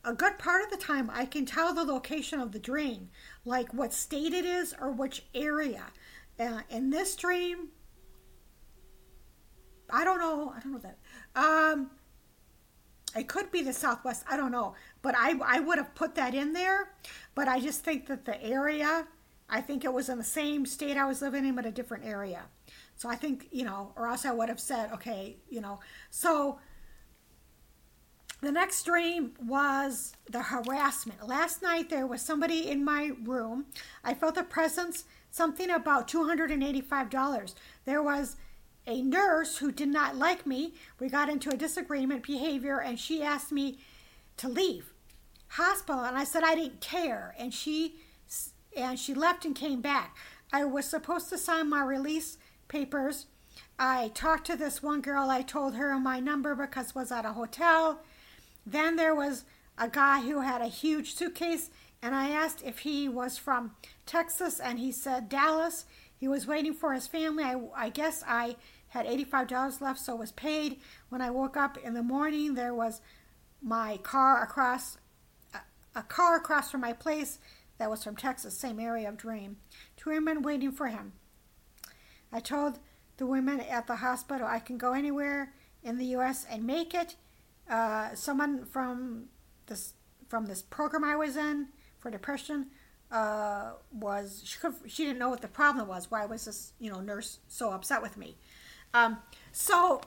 a 0.07 0.15
good 0.15 0.39
part 0.39 0.63
of 0.63 0.71
the 0.71 0.77
time 0.77 1.11
I 1.13 1.27
can 1.27 1.45
tell 1.45 1.75
the 1.75 1.85
location 1.85 2.41
of 2.41 2.53
the 2.53 2.61
dream, 2.61 3.11
like 3.45 3.75
what 3.75 3.93
state 3.93 4.33
it 4.33 4.45
is 4.45 4.75
or 4.81 4.93
which 4.93 5.25
area. 5.35 5.87
Uh, 6.39 6.61
in 6.71 6.91
this 6.91 7.17
dream, 7.17 7.71
I 9.91 10.05
don't 10.05 10.19
know. 10.19 10.53
I 10.57 10.61
don't 10.61 10.73
know 10.73 10.79
that. 10.79 10.99
Um, 11.35 11.91
it 13.17 13.27
could 13.27 13.51
be 13.51 13.63
the 13.63 13.73
Southwest. 13.73 14.25
I 14.31 14.37
don't 14.37 14.53
know. 14.53 14.75
But 15.03 15.17
I, 15.17 15.35
I 15.45 15.61
would 15.61 15.79
have 15.79 15.95
put 15.95 16.15
that 16.15 16.35
in 16.35 16.53
there. 16.53 16.95
But 17.35 17.49
I 17.49 17.59
just 17.59 17.83
think 17.83 18.07
that 18.07 18.25
the 18.25 18.43
area, 18.43 19.09
I 19.49 19.61
think 19.61 19.85
it 19.85 19.93
was 19.93 20.09
in 20.09 20.19
the 20.19 20.25
same 20.25 20.67
state 20.67 20.97
I 20.97 21.07
was 21.07 21.21
living 21.21 21.45
in, 21.45 21.57
but 21.57 21.67
a 21.67 21.71
different 21.73 22.05
area. 22.05 22.43
So 22.95 23.09
I 23.09 23.17
think, 23.17 23.49
you 23.51 23.65
know, 23.65 23.93
or 23.97 24.07
else 24.07 24.25
I 24.25 24.33
would 24.33 24.49
have 24.49 24.61
said, 24.61 24.93
okay, 24.93 25.39
you 25.49 25.61
know. 25.61 25.81
So 26.11 26.59
the 28.43 28.53
next 28.53 28.85
dream 28.85 29.33
was 29.43 30.13
the 30.31 30.43
harassment. 30.43 31.27
Last 31.27 31.63
night 31.63 31.89
there 31.89 32.07
was 32.07 32.21
somebody 32.21 32.69
in 32.71 32.85
my 32.85 33.13
room. 33.25 33.67
I 34.05 34.15
felt 34.15 34.37
a 34.37 34.43
presence, 34.43 35.05
something 35.31 35.71
about 35.71 36.09
$285. 36.09 37.55
There 37.85 38.03
was 38.03 38.37
a 38.87 39.03
nurse 39.03 39.59
who 39.59 39.73
did 39.73 39.89
not 39.89 40.17
like 40.17 40.47
me. 40.47 40.75
We 41.01 41.09
got 41.09 41.29
into 41.29 41.51
a 41.51 41.57
disagreement 41.57 42.23
behavior 42.23 42.79
and 42.81 43.01
she 43.01 43.23
asked 43.23 43.53
me 43.53 43.79
to 44.37 44.49
leave 44.49 44.93
hospital 45.49 46.05
and 46.05 46.17
I 46.19 46.25
said 46.25 46.43
I 46.43 46.55
didn't 46.55 46.81
care 46.81 47.35
and 47.39 47.55
she 47.55 47.97
and 48.77 48.99
she 48.99 49.15
left 49.15 49.45
and 49.45 49.55
came 49.55 49.81
back. 49.81 50.17
I 50.53 50.65
was 50.65 50.85
supposed 50.85 51.31
to 51.31 51.39
sign 51.39 51.71
my 51.71 51.83
release 51.83 52.37
papers. 52.69 53.27
I 53.79 54.11
talked 54.15 54.47
to 54.49 54.57
this 54.57 54.83
one 54.83 55.01
girl. 55.01 55.31
I 55.31 55.43
told 55.43 55.75
her 55.75 55.99
my 55.99 56.21
number 56.21 56.55
because 56.55 56.95
was 56.95 57.11
at 57.11 57.25
a 57.25 57.33
hotel. 57.33 58.01
Then 58.67 58.97
there 58.97 59.15
was 59.15 59.45
a 59.79 59.89
guy 59.89 60.21
who 60.21 60.41
had 60.41 60.61
a 60.61 60.67
huge 60.67 61.15
suitcase 61.15 61.71
and 62.03 62.15
I 62.15 62.31
asked 62.31 62.63
if 62.65 62.81
he 62.81 63.09
was 63.09 63.39
from 63.39 63.73
Texas 64.05 64.61
and 64.61 64.79
he 64.79 64.93
said 64.93 65.29
Dallas. 65.29 65.87
He 66.19 66.29
was 66.29 66.47
waiting 66.47 66.75
for 66.75 66.93
his 66.93 67.07
family. 67.07 67.45
I, 67.45 67.61
I 67.75 67.89
guess 67.89 68.23
I 68.27 68.57
had 68.89 69.07
$85 69.07 69.81
left, 69.81 70.01
so 70.01 70.17
was 70.17 70.33
paid. 70.33 70.81
When 71.09 71.21
I 71.21 71.31
woke 71.31 71.57
up 71.57 71.77
in 71.79 71.95
the 71.95 72.03
morning, 72.03 72.55
there 72.55 72.75
was 72.75 73.01
my 73.63 73.99
car 73.99 74.43
across, 74.43 74.99
a, 75.55 75.59
a 75.95 76.03
car 76.03 76.37
across 76.37 76.71
from 76.71 76.81
my 76.81 76.93
place 76.93 77.39
that 77.79 77.91
was 77.91 78.05
from 78.05 78.17
Texas, 78.17 78.57
same 78.57 78.81
area 78.81 79.09
of 79.09 79.17
Dream. 79.17 79.57
Two 79.97 80.11
women 80.11 80.43
waiting 80.43 80.73
for 80.73 80.87
him. 80.87 81.13
I 82.33 82.41
told 82.41 82.79
the 83.17 83.27
women 83.27 83.61
at 83.61 83.87
the 83.87 83.97
hospital 83.97 84.47
I 84.47 84.61
can 84.61 84.79
go 84.79 84.93
anywhere 84.93 85.53
in 85.83 85.99
the 85.99 86.07
U.S. 86.07 86.47
and 86.49 86.65
make 86.65 86.95
it. 86.95 87.17
Uh, 87.69 88.15
someone 88.15 88.65
from 88.65 89.25
this 89.67 89.95
from 90.29 90.47
this 90.47 90.63
program 90.63 91.05
I 91.05 91.17
was 91.17 91.37
in 91.37 91.69
for 91.99 92.11
depression 92.11 92.67
uh, 93.11 93.73
was 93.93 94.43
she, 94.45 94.59
could, 94.59 94.75
she 94.87 95.05
didn't 95.05 95.19
know 95.19 95.31
what 95.31 95.43
the 95.43 95.49
problem 95.49 95.89
was. 95.89 96.11
Why 96.11 96.27
was 96.27 96.45
this 96.45 96.73
you 96.79 96.91
know 96.91 97.01
nurse 97.01 97.39
so 97.49 97.71
upset 97.71 98.03
with 98.03 98.17
me? 98.17 98.37
Um, 98.97 99.19
so, 99.53 100.01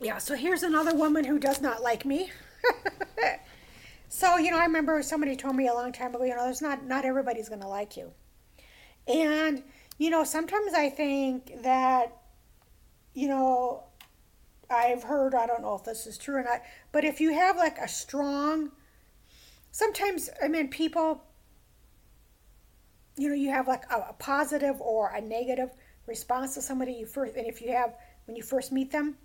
yeah, 0.00 0.18
so 0.18 0.36
here's 0.36 0.62
another 0.62 0.94
woman 0.94 1.24
who 1.24 1.38
does 1.38 1.60
not 1.60 1.82
like 1.82 2.04
me. 2.04 2.30
so, 4.08 4.36
you 4.36 4.52
know, 4.52 4.58
I 4.58 4.64
remember 4.64 5.02
somebody 5.02 5.34
told 5.34 5.56
me 5.56 5.66
a 5.66 5.74
long 5.74 5.92
time 5.92 6.14
ago, 6.14 6.22
you 6.22 6.34
know, 6.34 6.44
there's 6.44 6.62
not, 6.62 6.86
not 6.86 7.04
everybody's 7.04 7.48
going 7.48 7.60
to 7.62 7.66
like 7.66 7.96
you. 7.96 8.12
And, 9.08 9.64
you 9.98 10.10
know, 10.10 10.22
sometimes 10.22 10.74
I 10.74 10.90
think 10.90 11.62
that, 11.62 12.16
you 13.14 13.26
know, 13.26 13.82
I've 14.70 15.02
heard, 15.02 15.34
I 15.34 15.46
don't 15.46 15.62
know 15.62 15.74
if 15.74 15.84
this 15.84 16.06
is 16.06 16.16
true 16.16 16.36
or 16.36 16.42
not, 16.42 16.62
but 16.92 17.04
if 17.04 17.20
you 17.20 17.32
have 17.32 17.56
like 17.56 17.78
a 17.78 17.88
strong, 17.88 18.70
sometimes, 19.70 20.30
I 20.42 20.48
mean, 20.48 20.68
people, 20.68 21.24
you 23.16 23.28
know, 23.28 23.34
you 23.34 23.50
have 23.50 23.68
like 23.68 23.84
a, 23.90 23.96
a 24.10 24.14
positive 24.18 24.80
or 24.80 25.10
a 25.10 25.20
negative 25.20 25.70
response 26.06 26.54
to 26.54 26.62
somebody 26.62 26.92
you 26.92 27.06
first, 27.06 27.36
and 27.36 27.46
if 27.46 27.60
you 27.60 27.72
have 27.72 27.94
when 28.26 28.36
you 28.36 28.42
first 28.42 28.72
meet 28.72 28.90
them. 28.90 29.16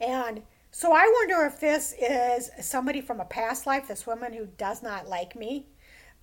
And 0.00 0.42
so 0.70 0.92
I 0.92 1.10
wonder 1.20 1.44
if 1.44 1.60
this 1.60 1.94
is 2.00 2.50
somebody 2.60 3.00
from 3.00 3.20
a 3.20 3.24
past 3.24 3.66
life, 3.66 3.86
this 3.88 4.06
woman 4.06 4.32
who 4.32 4.46
does 4.56 4.82
not 4.82 5.08
like 5.08 5.36
me. 5.36 5.66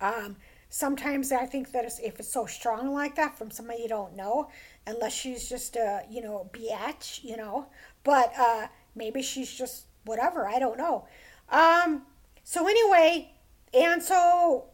Um, 0.00 0.36
sometimes 0.68 1.32
I 1.32 1.46
think 1.46 1.72
that 1.72 1.84
if 1.84 2.18
it's 2.18 2.32
so 2.32 2.46
strong 2.46 2.92
like 2.92 3.14
that 3.16 3.38
from 3.38 3.50
somebody 3.50 3.82
you 3.82 3.88
don't 3.88 4.16
know, 4.16 4.50
unless 4.86 5.14
she's 5.14 5.48
just 5.48 5.76
a, 5.76 6.02
you 6.10 6.22
know, 6.22 6.50
biatch, 6.52 7.24
you 7.24 7.36
know, 7.36 7.66
but 8.04 8.32
uh, 8.38 8.68
maybe 8.94 9.22
she's 9.22 9.52
just 9.52 9.86
whatever, 10.04 10.46
I 10.46 10.58
don't 10.58 10.78
know. 10.78 11.06
Um, 11.48 12.02
so 12.44 12.66
anyway, 12.66 13.32
and 13.72 14.02
so, 14.02 14.66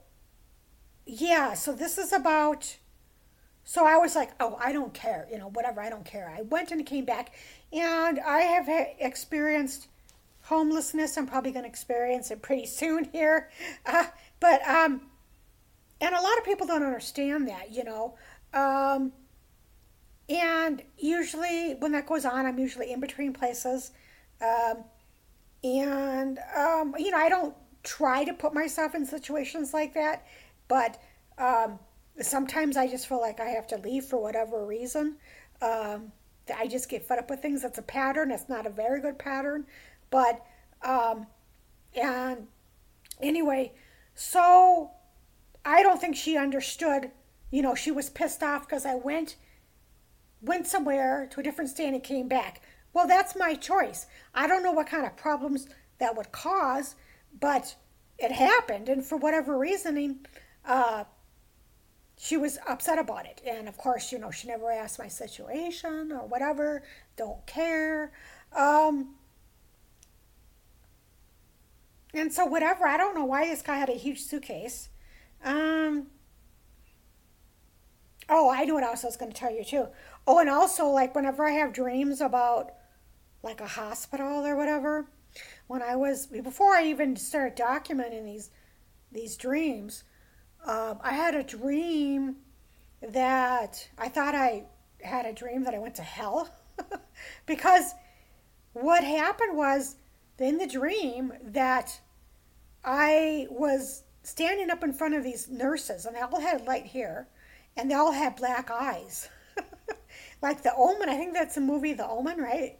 yeah, 1.06 1.54
so 1.54 1.72
this 1.72 1.98
is 1.98 2.12
about 2.12 2.76
so 3.68 3.84
I 3.84 3.98
was 3.98 4.16
like, 4.16 4.30
oh, 4.40 4.56
I 4.58 4.72
don't 4.72 4.94
care, 4.94 5.28
you 5.30 5.36
know, 5.36 5.50
whatever, 5.50 5.82
I 5.82 5.90
don't 5.90 6.06
care. 6.06 6.34
I 6.34 6.40
went 6.40 6.70
and 6.72 6.86
came 6.86 7.04
back, 7.04 7.34
and 7.70 8.18
I 8.18 8.40
have 8.40 8.66
experienced 8.98 9.88
homelessness. 10.44 11.18
I'm 11.18 11.26
probably 11.26 11.52
going 11.52 11.64
to 11.64 11.68
experience 11.68 12.30
it 12.30 12.40
pretty 12.40 12.64
soon 12.64 13.04
here. 13.12 13.50
Uh, 13.84 14.06
but, 14.40 14.66
um, 14.66 15.02
and 16.00 16.14
a 16.14 16.20
lot 16.20 16.38
of 16.38 16.44
people 16.46 16.66
don't 16.66 16.82
understand 16.82 17.46
that, 17.48 17.70
you 17.70 17.84
know. 17.84 18.14
Um, 18.54 19.12
and 20.28 20.82
usually 20.98 21.74
when 21.74 21.92
that 21.92 22.06
goes 22.06 22.24
on, 22.24 22.46
I'm 22.46 22.58
usually 22.58 22.92
in 22.92 23.00
between 23.00 23.32
places. 23.32 23.92
Um, 24.40 24.84
and, 25.64 26.38
um, 26.56 26.94
you 26.98 27.10
know, 27.10 27.18
I 27.18 27.28
don't 27.28 27.54
try 27.82 28.24
to 28.24 28.32
put 28.32 28.54
myself 28.54 28.94
in 28.94 29.04
situations 29.06 29.74
like 29.74 29.94
that, 29.94 30.26
but, 30.68 31.00
um, 31.38 31.78
sometimes 32.20 32.76
I 32.76 32.88
just 32.88 33.06
feel 33.06 33.20
like 33.20 33.40
I 33.40 33.48
have 33.50 33.66
to 33.68 33.78
leave 33.78 34.04
for 34.04 34.20
whatever 34.20 34.64
reason. 34.64 35.16
Um, 35.62 36.12
I 36.56 36.66
just 36.66 36.88
get 36.88 37.06
fed 37.06 37.18
up 37.18 37.30
with 37.30 37.40
things. 37.40 37.62
That's 37.62 37.78
a 37.78 37.82
pattern. 37.82 38.30
It's 38.30 38.48
not 38.48 38.66
a 38.66 38.70
very 38.70 39.00
good 39.00 39.18
pattern, 39.18 39.66
but 40.10 40.44
um, 40.82 41.26
and 41.94 42.46
anyway, 43.20 43.72
so 44.14 44.90
I 45.64 45.82
don't 45.82 46.00
think 46.00 46.16
she 46.16 46.36
understood. 46.36 47.10
You 47.50 47.62
know, 47.62 47.74
she 47.74 47.90
was 47.90 48.10
pissed 48.10 48.42
off 48.42 48.66
because 48.68 48.86
I 48.86 48.94
went 48.94 49.36
went 50.40 50.66
somewhere 50.66 51.28
to 51.32 51.40
a 51.40 51.42
different 51.42 51.70
state 51.70 51.88
and 51.88 52.02
came 52.02 52.28
back. 52.28 52.62
Well, 52.92 53.06
that's 53.06 53.36
my 53.36 53.54
choice. 53.54 54.06
I 54.34 54.46
don't 54.46 54.62
know 54.62 54.72
what 54.72 54.86
kind 54.86 55.06
of 55.06 55.16
problems 55.16 55.68
that 55.98 56.16
would 56.16 56.32
cause, 56.32 56.94
but 57.40 57.74
it 58.18 58.32
happened, 58.32 58.88
and 58.88 59.04
for 59.04 59.16
whatever 59.16 59.56
reasoning, 59.58 60.26
uh, 60.64 61.04
she 62.18 62.36
was 62.36 62.58
upset 62.66 62.98
about 62.98 63.26
it. 63.26 63.40
And 63.46 63.68
of 63.68 63.76
course, 63.76 64.10
you 64.10 64.18
know, 64.18 64.30
she 64.30 64.48
never 64.48 64.70
asked 64.70 64.98
my 64.98 65.08
situation 65.08 66.10
or 66.12 66.26
whatever, 66.26 66.82
don't 67.16 67.46
care. 67.46 68.12
Um, 68.56 69.14
and 72.12 72.32
so, 72.32 72.44
whatever, 72.44 72.86
I 72.86 72.96
don't 72.96 73.14
know 73.14 73.24
why 73.24 73.46
this 73.46 73.62
guy 73.62 73.76
had 73.76 73.88
a 73.88 73.92
huge 73.92 74.20
suitcase. 74.20 74.88
Um, 75.44 76.08
oh, 78.28 78.50
I 78.50 78.64
knew 78.64 78.74
what 78.74 78.82
else 78.82 79.04
I 79.04 79.06
was 79.06 79.16
going 79.16 79.30
to 79.30 79.38
tell 79.38 79.52
you 79.52 79.64
too. 79.64 79.86
Oh, 80.30 80.40
and 80.40 80.50
also, 80.50 80.88
like, 80.88 81.14
whenever 81.14 81.46
I 81.46 81.52
have 81.52 81.72
dreams 81.72 82.20
about 82.20 82.74
like 83.42 83.62
a 83.62 83.66
hospital 83.66 84.44
or 84.44 84.56
whatever, 84.56 85.08
when 85.68 85.80
I 85.80 85.96
was, 85.96 86.26
before 86.26 86.74
I 86.74 86.84
even 86.84 87.16
started 87.16 87.56
documenting 87.56 88.26
these, 88.26 88.50
these 89.10 89.38
dreams, 89.38 90.04
um, 90.66 90.98
I 91.02 91.14
had 91.14 91.34
a 91.34 91.42
dream 91.42 92.36
that 93.00 93.88
I 93.96 94.10
thought 94.10 94.34
I 94.34 94.64
had 95.02 95.24
a 95.24 95.32
dream 95.32 95.64
that 95.64 95.74
I 95.74 95.78
went 95.78 95.94
to 95.94 96.02
hell 96.02 96.50
because 97.46 97.94
what 98.74 99.02
happened 99.02 99.56
was 99.56 99.96
in 100.38 100.58
the 100.58 100.66
dream 100.66 101.32
that 101.42 101.98
I 102.84 103.46
was 103.48 104.02
standing 104.24 104.68
up 104.68 104.84
in 104.84 104.92
front 104.92 105.14
of 105.14 105.24
these 105.24 105.48
nurses 105.48 106.04
and 106.04 106.14
they 106.14 106.20
all 106.20 106.38
had 106.38 106.66
light 106.66 106.88
hair 106.88 107.28
and 107.78 107.90
they 107.90 107.94
all 107.94 108.12
had 108.12 108.36
black 108.36 108.70
eyes. 108.70 109.30
like 110.42 110.62
the 110.62 110.74
Omen, 110.74 111.08
I 111.08 111.16
think 111.16 111.34
that's 111.34 111.54
the 111.54 111.60
movie 111.60 111.92
The 111.92 112.08
Omen, 112.08 112.38
right? 112.38 112.78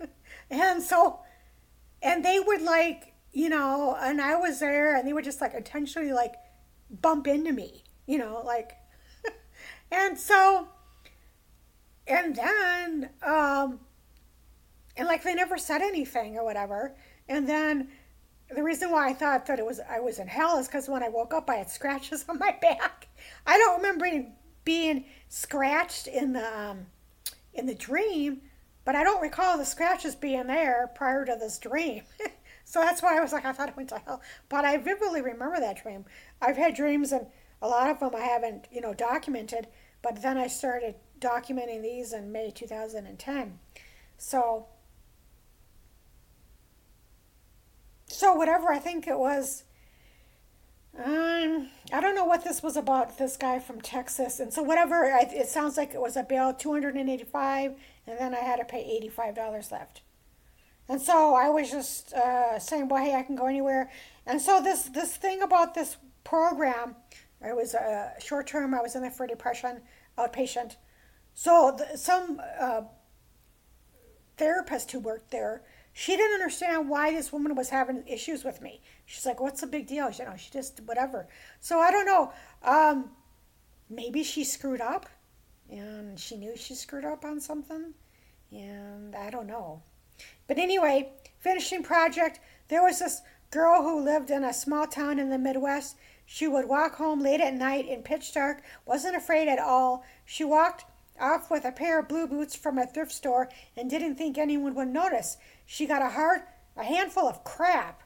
and 0.50 0.82
so, 0.82 1.20
and 2.02 2.24
they 2.24 2.40
would 2.40 2.62
like, 2.62 3.14
you 3.32 3.48
know, 3.48 3.96
and 4.00 4.20
I 4.20 4.36
was 4.36 4.60
there 4.60 4.96
and 4.96 5.06
they 5.06 5.12
would 5.12 5.24
just 5.24 5.40
like 5.40 5.54
intentionally 5.54 6.12
like 6.12 6.34
bump 6.90 7.26
into 7.26 7.52
me, 7.52 7.84
you 8.06 8.18
know, 8.18 8.42
like, 8.44 8.72
and 9.90 10.18
so, 10.18 10.68
and 12.06 12.36
then, 12.36 13.10
um, 13.22 13.80
and 14.96 15.06
like 15.06 15.22
they 15.22 15.34
never 15.34 15.58
said 15.58 15.82
anything 15.82 16.36
or 16.36 16.44
whatever. 16.44 16.96
And 17.28 17.48
then 17.48 17.88
the 18.54 18.62
reason 18.62 18.90
why 18.90 19.08
I 19.08 19.12
thought 19.12 19.46
that 19.46 19.58
it 19.58 19.66
was 19.66 19.80
I 19.80 20.00
was 20.00 20.18
in 20.18 20.28
hell 20.28 20.58
is 20.58 20.66
because 20.66 20.88
when 20.88 21.02
I 21.02 21.08
woke 21.08 21.34
up, 21.34 21.50
I 21.50 21.56
had 21.56 21.70
scratches 21.70 22.24
on 22.28 22.38
my 22.38 22.56
back. 22.60 23.08
I 23.46 23.58
don't 23.58 23.76
remember 23.76 24.28
being 24.64 25.04
scratched 25.28 26.06
in 26.06 26.32
the 26.32 26.58
um, 26.58 26.86
in 27.56 27.66
the 27.66 27.74
dream, 27.74 28.42
but 28.84 28.94
I 28.94 29.04
don't 29.04 29.22
recall 29.22 29.58
the 29.58 29.64
scratches 29.64 30.14
being 30.14 30.46
there 30.46 30.90
prior 30.94 31.24
to 31.24 31.36
this 31.38 31.58
dream. 31.58 32.02
So 32.68 32.80
that's 32.80 33.00
why 33.00 33.16
I 33.16 33.20
was 33.20 33.32
like, 33.32 33.44
I 33.44 33.52
thought 33.52 33.68
it 33.68 33.76
went 33.76 33.90
to 33.90 34.02
hell. 34.04 34.20
But 34.48 34.64
I 34.64 34.76
vividly 34.76 35.22
remember 35.22 35.60
that 35.60 35.80
dream. 35.80 36.04
I've 36.42 36.56
had 36.56 36.74
dreams, 36.74 37.12
and 37.12 37.28
a 37.62 37.68
lot 37.68 37.88
of 37.88 38.00
them 38.00 38.10
I 38.14 38.22
haven't, 38.22 38.66
you 38.72 38.80
know, 38.80 38.92
documented. 38.92 39.68
But 40.02 40.20
then 40.20 40.36
I 40.36 40.48
started 40.48 40.96
documenting 41.20 41.80
these 41.80 42.12
in 42.12 42.32
May 42.32 42.50
2010. 42.50 43.60
So, 44.18 44.66
so 48.08 48.34
whatever 48.34 48.72
I 48.72 48.80
think 48.80 49.06
it 49.06 49.18
was, 49.18 49.62
um, 51.04 51.68
I 51.92 52.00
don't 52.00 52.14
know 52.14 52.24
what 52.24 52.44
this 52.44 52.62
was 52.62 52.76
about. 52.76 53.18
This 53.18 53.36
guy 53.36 53.58
from 53.58 53.80
Texas, 53.80 54.40
and 54.40 54.52
so 54.52 54.62
whatever 54.62 55.04
it 55.20 55.48
sounds 55.48 55.76
like 55.76 55.94
it 55.94 56.00
was 56.00 56.16
a 56.16 56.22
bill 56.22 56.54
two 56.54 56.72
hundred 56.72 56.94
and 56.96 57.08
eighty 57.10 57.24
five, 57.24 57.74
and 58.06 58.18
then 58.18 58.34
I 58.34 58.38
had 58.38 58.56
to 58.56 58.64
pay 58.64 58.82
eighty 58.82 59.08
five 59.08 59.34
dollars 59.34 59.70
left. 59.70 60.02
And 60.88 61.00
so 61.00 61.34
I 61.34 61.48
was 61.48 61.70
just 61.70 62.12
uh, 62.12 62.58
saying, 62.58 62.88
well, 62.88 63.04
hey, 63.04 63.14
I 63.14 63.22
can 63.22 63.34
go 63.36 63.46
anywhere. 63.46 63.90
And 64.24 64.40
so 64.40 64.62
this 64.62 64.84
this 64.84 65.16
thing 65.16 65.42
about 65.42 65.74
this 65.74 65.96
program, 66.24 66.96
it 67.40 67.56
was 67.56 67.74
a 67.74 68.12
short 68.20 68.46
term. 68.46 68.74
I 68.74 68.80
was 68.80 68.94
in 68.94 69.02
there 69.02 69.10
for 69.10 69.26
depression, 69.26 69.82
outpatient. 70.16 70.76
So 71.34 71.76
the, 71.76 71.98
some 71.98 72.40
uh, 72.58 72.82
therapist 74.36 74.92
who 74.92 75.00
worked 75.00 75.30
there, 75.30 75.62
she 75.92 76.16
didn't 76.16 76.34
understand 76.34 76.88
why 76.88 77.10
this 77.10 77.32
woman 77.32 77.54
was 77.54 77.70
having 77.70 78.06
issues 78.06 78.44
with 78.44 78.62
me. 78.62 78.80
She's 79.06 79.24
like, 79.24 79.40
"What's 79.40 79.60
the 79.60 79.66
big 79.66 79.86
deal?" 79.86 80.10
You 80.10 80.24
know, 80.24 80.36
she 80.36 80.50
just 80.50 80.80
whatever. 80.80 81.28
So 81.60 81.78
I 81.80 81.90
don't 81.90 82.06
know. 82.06 82.32
Um, 82.62 83.10
maybe 83.88 84.22
she 84.22 84.44
screwed 84.44 84.80
up, 84.80 85.06
and 85.70 86.18
she 86.18 86.36
knew 86.36 86.56
she 86.56 86.74
screwed 86.74 87.04
up 87.04 87.24
on 87.24 87.40
something, 87.40 87.94
and 88.50 89.14
I 89.14 89.30
don't 89.30 89.46
know. 89.46 89.82
But 90.46 90.58
anyway, 90.58 91.12
finishing 91.38 91.82
project. 91.82 92.40
There 92.68 92.82
was 92.82 92.98
this 92.98 93.22
girl 93.50 93.82
who 93.82 94.00
lived 94.00 94.30
in 94.30 94.44
a 94.44 94.52
small 94.52 94.86
town 94.86 95.18
in 95.18 95.30
the 95.30 95.38
Midwest. 95.38 95.96
She 96.24 96.48
would 96.48 96.68
walk 96.68 96.96
home 96.96 97.20
late 97.20 97.40
at 97.40 97.54
night 97.54 97.86
in 97.86 98.02
pitch 98.02 98.34
dark, 98.34 98.62
wasn't 98.84 99.16
afraid 99.16 99.46
at 99.46 99.60
all. 99.60 100.04
She 100.24 100.42
walked 100.42 100.84
off 101.20 101.50
with 101.50 101.64
a 101.64 101.72
pair 101.72 102.00
of 102.00 102.08
blue 102.08 102.26
boots 102.26 102.56
from 102.56 102.78
a 102.78 102.86
thrift 102.86 103.12
store 103.12 103.48
and 103.76 103.88
didn't 103.88 104.16
think 104.16 104.36
anyone 104.36 104.74
would 104.74 104.88
notice. 104.88 105.36
She 105.64 105.86
got 105.86 106.02
a 106.02 106.10
hard 106.10 106.42
a 106.76 106.84
handful 106.84 107.26
of 107.26 107.42
crap. 107.44 108.02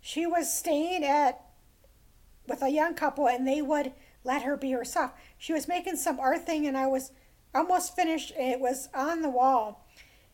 She 0.00 0.26
was 0.26 0.52
staying 0.52 1.04
at 1.04 1.44
with 2.46 2.62
a 2.62 2.70
young 2.70 2.94
couple 2.94 3.28
and 3.28 3.46
they 3.46 3.62
would 3.62 3.92
let 4.24 4.42
her 4.42 4.56
be 4.56 4.72
herself. 4.72 5.12
She 5.36 5.52
was 5.52 5.68
making 5.68 5.96
some 5.96 6.18
art 6.18 6.46
thing 6.46 6.66
and 6.66 6.76
I 6.76 6.86
was 6.86 7.12
almost 7.54 7.94
finished. 7.94 8.32
It 8.36 8.60
was 8.60 8.88
on 8.94 9.22
the 9.22 9.28
wall. 9.28 9.86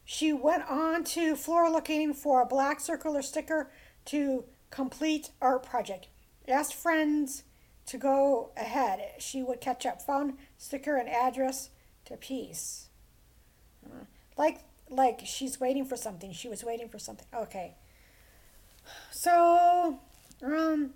She 0.04 0.32
went 0.32 0.68
on 0.68 1.04
to 1.04 1.34
floor 1.34 1.70
looking 1.70 2.12
for 2.12 2.42
a 2.42 2.46
black 2.46 2.80
circular 2.80 3.22
sticker 3.22 3.70
to 4.06 4.44
complete 4.70 5.30
art 5.40 5.64
project. 5.64 6.08
Asked 6.46 6.74
friends 6.74 7.44
to 7.86 7.98
go 7.98 8.50
ahead. 8.56 9.00
She 9.18 9.42
would 9.42 9.60
catch 9.60 9.86
up. 9.86 10.02
Found 10.02 10.34
sticker 10.58 10.96
and 10.96 11.08
address 11.08 11.70
to 12.06 12.16
peace. 12.16 12.88
Uh, 13.84 14.04
like 14.36 14.60
like 14.90 15.22
she's 15.24 15.58
waiting 15.58 15.84
for 15.84 15.96
something. 15.96 16.32
She 16.32 16.48
was 16.48 16.62
waiting 16.62 16.88
for 16.88 16.98
something. 16.98 17.26
Okay. 17.34 17.76
So, 19.10 20.00
um 20.42 20.94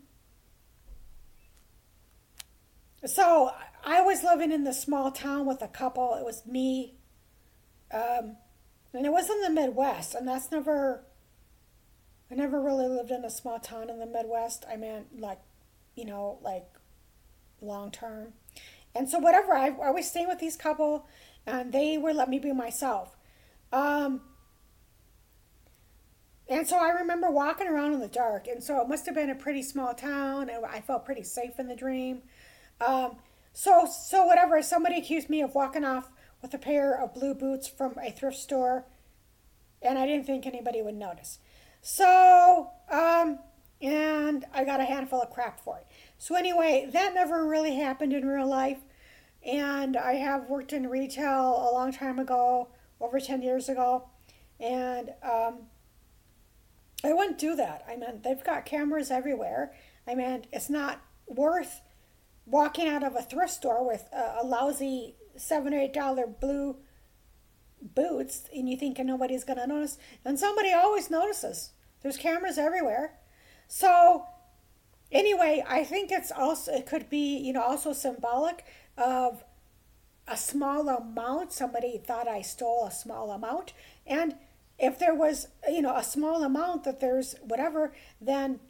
so 3.05 3.53
I 3.85 4.03
was 4.03 4.23
living 4.25 4.51
in 4.53 4.65
this 4.65 4.83
small 4.83 5.11
town 5.13 5.47
with 5.47 5.63
a 5.63 5.69
couple. 5.69 6.15
It 6.15 6.25
was 6.25 6.45
me. 6.47 6.95
Um 7.93 8.37
and 8.93 9.05
it 9.05 9.13
was 9.13 9.29
in 9.31 9.41
the 9.43 9.51
Midwest, 9.51 10.15
and 10.15 10.27
that's 10.27 10.51
never 10.51 11.05
I 12.31 12.35
never 12.35 12.61
really 12.61 12.89
lived 12.89 13.11
in 13.11 13.25
a 13.25 13.31
small 13.31 13.59
town 13.59 13.89
in 13.89 13.99
the 13.99 14.07
Midwest. 14.07 14.65
I 14.71 14.77
meant 14.77 15.19
like, 15.19 15.41
you 15.95 16.05
know, 16.05 16.39
like 16.43 16.67
long 17.61 17.91
term. 17.91 18.35
And 18.95 19.09
so 19.09 19.19
whatever, 19.19 19.55
I, 19.55 19.69
I 19.69 19.91
was 19.91 20.09
staying 20.09 20.29
with 20.29 20.39
these 20.39 20.57
couple 20.57 21.07
and 21.47 21.73
they 21.73 21.97
would 21.97 22.17
let 22.17 22.29
me 22.29 22.39
be 22.39 22.53
myself. 22.53 23.17
Um, 23.73 24.23
and 26.49 26.67
so 26.67 26.79
I 26.79 26.91
remember 26.91 27.31
walking 27.31 27.69
around 27.69 27.93
in 27.93 28.01
the 28.01 28.09
dark. 28.09 28.47
And 28.47 28.63
so 28.63 28.81
it 28.81 28.89
must 28.89 29.05
have 29.07 29.15
been 29.15 29.31
a 29.31 29.35
pretty 29.35 29.63
small 29.63 29.95
town. 29.95 30.49
And 30.49 30.65
I 30.65 30.81
felt 30.81 31.05
pretty 31.05 31.23
safe 31.23 31.59
in 31.59 31.69
the 31.69 31.77
dream. 31.77 32.23
Um, 32.81 33.17
so, 33.53 33.87
so 33.87 34.25
whatever, 34.25 34.63
somebody 34.63 34.99
accused 34.99 35.29
me 35.29 35.43
of 35.43 35.55
walking 35.55 35.85
off 35.85 36.11
with 36.41 36.55
a 36.55 36.59
pair 36.59 36.99
of 36.99 37.13
blue 37.13 37.35
boots 37.35 37.69
from 37.69 37.97
a 38.03 38.11
thrift 38.11 38.39
store. 38.39 38.87
And 39.83 39.99
I 39.99 40.07
didn't 40.07 40.27
think 40.27 40.47
anybody 40.47 40.81
would 40.81 40.95
notice. 40.95 41.39
So, 41.83 42.71
um, 42.91 43.39
and 43.83 44.45
I 44.53 44.65
got 44.65 44.81
a 44.81 44.85
handful 44.85 45.21
of 45.21 45.31
crap 45.31 45.61
for 45.61 45.79
it. 45.79 45.87
So, 46.17 46.35
anyway, 46.35 46.89
that 46.93 47.15
never 47.15 47.47
really 47.47 47.77
happened 47.77 48.13
in 48.13 48.27
real 48.27 48.49
life. 48.49 48.79
And 49.45 49.97
I 49.97 50.15
have 50.15 50.49
worked 50.49 50.73
in 50.73 50.89
retail 50.89 51.69
a 51.71 51.71
long 51.73 51.93
time 51.93 52.19
ago, 52.19 52.69
over 53.01 53.21
10 53.21 53.43
years 53.43 53.69
ago. 53.69 54.09
And 54.59 55.11
um, 55.23 55.69
I 57.05 57.13
wouldn't 57.13 57.39
do 57.39 57.55
that. 57.57 57.85
I 57.89 57.97
mean, 57.97 58.21
they've 58.23 58.43
got 58.43 58.67
cameras 58.67 59.11
everywhere. 59.11 59.73
I 60.07 60.15
mean, 60.15 60.47
it's 60.53 60.69
not 60.69 61.01
worth 61.27 61.81
walking 62.47 62.89
out 62.89 63.05
of 63.05 63.15
a 63.15 63.23
thrift 63.23 63.53
store 63.53 63.87
with 63.87 64.09
a, 64.13 64.39
a 64.43 64.45
lousy 64.45 65.15
seven 65.37 65.73
or 65.73 65.79
eight 65.79 65.93
dollar 65.93 66.27
blue 66.27 66.77
boots 67.81 68.49
and 68.55 68.69
you 68.69 68.77
think 68.77 68.99
nobody's 68.99 69.45
going 69.45 69.59
to 69.59 69.67
notice. 69.67 69.99
And 70.25 70.39
somebody 70.39 70.73
always 70.73 71.11
notices. 71.11 71.71
There's 72.03 72.17
cameras 72.17 72.59
everywhere. 72.59 73.19
So 73.69 74.25
anyway, 75.13 75.65
I 75.69 75.85
think 75.85 76.11
it's 76.11 76.33
also 76.33 76.73
it 76.73 76.87
could 76.87 77.09
be, 77.09 77.37
you 77.37 77.53
know, 77.53 77.63
also 77.63 77.93
symbolic 77.93 78.65
of 78.97 79.45
a 80.27 80.37
small 80.37 80.89
amount. 80.89 81.53
Somebody 81.53 81.99
thought 81.99 82.29
I 82.29 82.43
stole 82.43 82.87
a 82.87 82.91
small 82.91 83.31
amount. 83.31 83.73
And 84.07 84.35
if 84.79 84.99
there 84.99 85.15
was, 85.15 85.49
you 85.69 85.83
know, 85.83 85.97
a 85.97 86.05
small 86.05 86.43
amount 86.45 86.85
that 86.85 87.01
there's 87.01 87.35
whatever, 87.43 87.93
then 88.21 88.61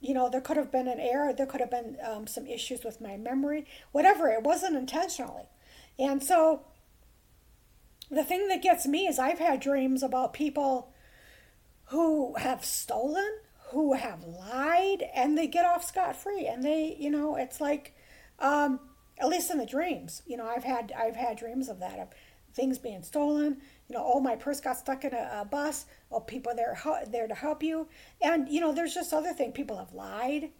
you 0.00 0.12
know, 0.14 0.28
there 0.28 0.40
could 0.40 0.56
have 0.56 0.70
been 0.70 0.88
an 0.88 1.00
error, 1.00 1.32
there 1.32 1.46
could 1.46 1.60
have 1.60 1.70
been 1.70 1.96
um, 2.06 2.26
some 2.26 2.46
issues 2.46 2.84
with 2.84 3.00
my 3.00 3.16
memory, 3.16 3.66
whatever. 3.92 4.28
It 4.28 4.42
wasn't 4.42 4.76
intentionally. 4.76 5.48
And 5.98 6.22
so 6.22 6.62
the 8.10 8.24
thing 8.24 8.48
that 8.48 8.62
gets 8.62 8.86
me 8.86 9.06
is 9.06 9.18
I've 9.18 9.38
had 9.38 9.60
dreams 9.60 10.02
about 10.02 10.32
people 10.32 10.92
who 11.86 12.34
have 12.36 12.64
stolen, 12.64 13.38
who 13.70 13.94
have 13.94 14.22
lied, 14.24 15.02
and 15.14 15.36
they 15.36 15.46
get 15.46 15.64
off 15.64 15.84
scot 15.84 16.14
free. 16.14 16.46
And 16.46 16.62
they, 16.62 16.96
you 16.98 17.10
know, 17.10 17.36
it's 17.36 17.60
like, 17.60 17.96
um, 18.38 18.80
at 19.18 19.28
least 19.28 19.50
in 19.50 19.58
the 19.58 19.66
dreams, 19.66 20.22
you 20.26 20.36
know, 20.36 20.46
I've 20.46 20.64
had 20.64 20.92
I've 20.96 21.16
had 21.16 21.38
dreams 21.38 21.68
of 21.68 21.80
that 21.80 21.98
of 21.98 22.08
things 22.54 22.78
being 22.78 23.02
stolen. 23.02 23.62
You 23.88 23.96
know, 23.96 24.04
oh, 24.04 24.20
my 24.20 24.34
purse 24.36 24.60
got 24.60 24.76
stuck 24.76 25.04
in 25.04 25.14
a, 25.14 25.40
a 25.42 25.44
bus. 25.44 25.86
Oh, 26.10 26.20
people 26.20 26.52
there 26.54 26.78
there 27.08 27.28
to 27.28 27.34
help 27.34 27.62
you, 27.62 27.88
and 28.20 28.48
you 28.48 28.60
know, 28.60 28.72
there's 28.72 28.94
just 28.94 29.12
other 29.12 29.32
things. 29.32 29.52
People 29.54 29.78
have 29.78 29.92
lied, 29.92 30.50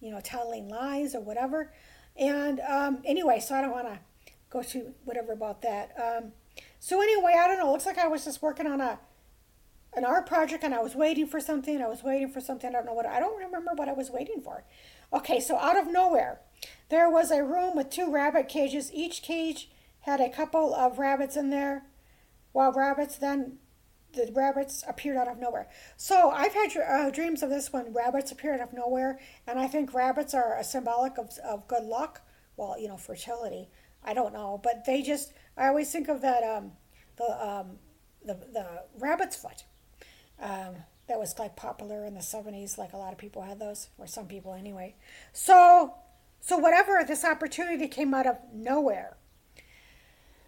you 0.00 0.10
know, 0.10 0.20
telling 0.20 0.68
lies 0.68 1.14
or 1.14 1.20
whatever. 1.20 1.72
And 2.16 2.60
um, 2.60 3.02
anyway, 3.04 3.40
so 3.40 3.54
I 3.54 3.62
don't 3.62 3.72
want 3.72 3.88
to 3.88 3.98
go 4.50 4.62
to 4.62 4.94
whatever 5.04 5.32
about 5.32 5.62
that. 5.62 5.94
Um, 5.98 6.32
so 6.78 7.00
anyway, 7.00 7.34
I 7.38 7.48
don't 7.48 7.58
know. 7.58 7.68
It 7.68 7.72
looks 7.72 7.86
like 7.86 7.98
I 7.98 8.06
was 8.06 8.24
just 8.24 8.42
working 8.42 8.66
on 8.66 8.80
a 8.80 8.98
an 9.96 10.04
art 10.04 10.26
project 10.26 10.64
and 10.64 10.74
I 10.74 10.80
was 10.80 10.94
waiting 10.94 11.26
for 11.26 11.40
something. 11.40 11.80
I 11.80 11.86
was 11.86 12.02
waiting 12.02 12.28
for 12.28 12.40
something. 12.40 12.68
I 12.68 12.72
don't 12.72 12.86
know 12.86 12.94
what. 12.94 13.06
I 13.06 13.20
don't 13.20 13.38
remember 13.38 13.72
what 13.74 13.88
I 13.88 13.92
was 13.92 14.10
waiting 14.10 14.40
for. 14.42 14.64
Okay, 15.12 15.40
so 15.40 15.56
out 15.56 15.78
of 15.78 15.90
nowhere, 15.90 16.40
there 16.88 17.08
was 17.08 17.30
a 17.30 17.44
room 17.44 17.76
with 17.76 17.90
two 17.90 18.10
rabbit 18.10 18.48
cages. 18.48 18.92
Each 18.92 19.22
cage 19.22 19.70
had 20.00 20.20
a 20.20 20.28
couple 20.28 20.74
of 20.74 20.98
rabbits 20.98 21.36
in 21.36 21.50
there. 21.50 21.84
While 22.54 22.72
rabbits 22.72 23.18
then 23.18 23.58
the 24.12 24.30
rabbits 24.32 24.84
appeared 24.86 25.16
out 25.16 25.26
of 25.26 25.40
nowhere. 25.40 25.68
So 25.96 26.30
I've 26.30 26.54
had 26.54 26.70
uh, 26.76 27.10
dreams 27.10 27.42
of 27.42 27.50
this 27.50 27.72
when 27.72 27.92
rabbits 27.92 28.30
appear 28.30 28.54
out 28.54 28.60
of 28.60 28.72
nowhere, 28.72 29.18
and 29.44 29.58
I 29.58 29.66
think 29.66 29.92
rabbits 29.92 30.34
are 30.34 30.56
a 30.56 30.62
symbolic 30.62 31.18
of, 31.18 31.36
of 31.44 31.66
good 31.66 31.82
luck. 31.82 32.22
Well, 32.56 32.78
you 32.78 32.86
know, 32.86 32.96
fertility. 32.96 33.70
I 34.04 34.14
don't 34.14 34.32
know, 34.32 34.60
but 34.62 34.84
they 34.84 35.02
just. 35.02 35.32
I 35.56 35.66
always 35.66 35.90
think 35.90 36.08
of 36.08 36.22
that 36.22 36.44
um, 36.44 36.72
the 37.16 37.44
um, 37.44 37.78
the 38.24 38.34
the 38.34 38.84
rabbit's 39.00 39.34
foot. 39.34 39.64
Um, 40.40 40.76
that 41.08 41.18
was 41.18 41.36
like 41.36 41.56
popular 41.56 42.06
in 42.06 42.14
the 42.14 42.20
70s 42.20 42.78
like 42.78 42.94
a 42.94 42.96
lot 42.96 43.12
of 43.12 43.18
people 43.18 43.42
had 43.42 43.58
those 43.58 43.88
or 43.98 44.06
some 44.06 44.26
people 44.26 44.54
anyway 44.54 44.94
so 45.34 45.94
so 46.40 46.56
whatever 46.56 47.04
this 47.06 47.26
opportunity 47.26 47.88
came 47.88 48.14
out 48.14 48.26
of 48.26 48.38
nowhere 48.54 49.18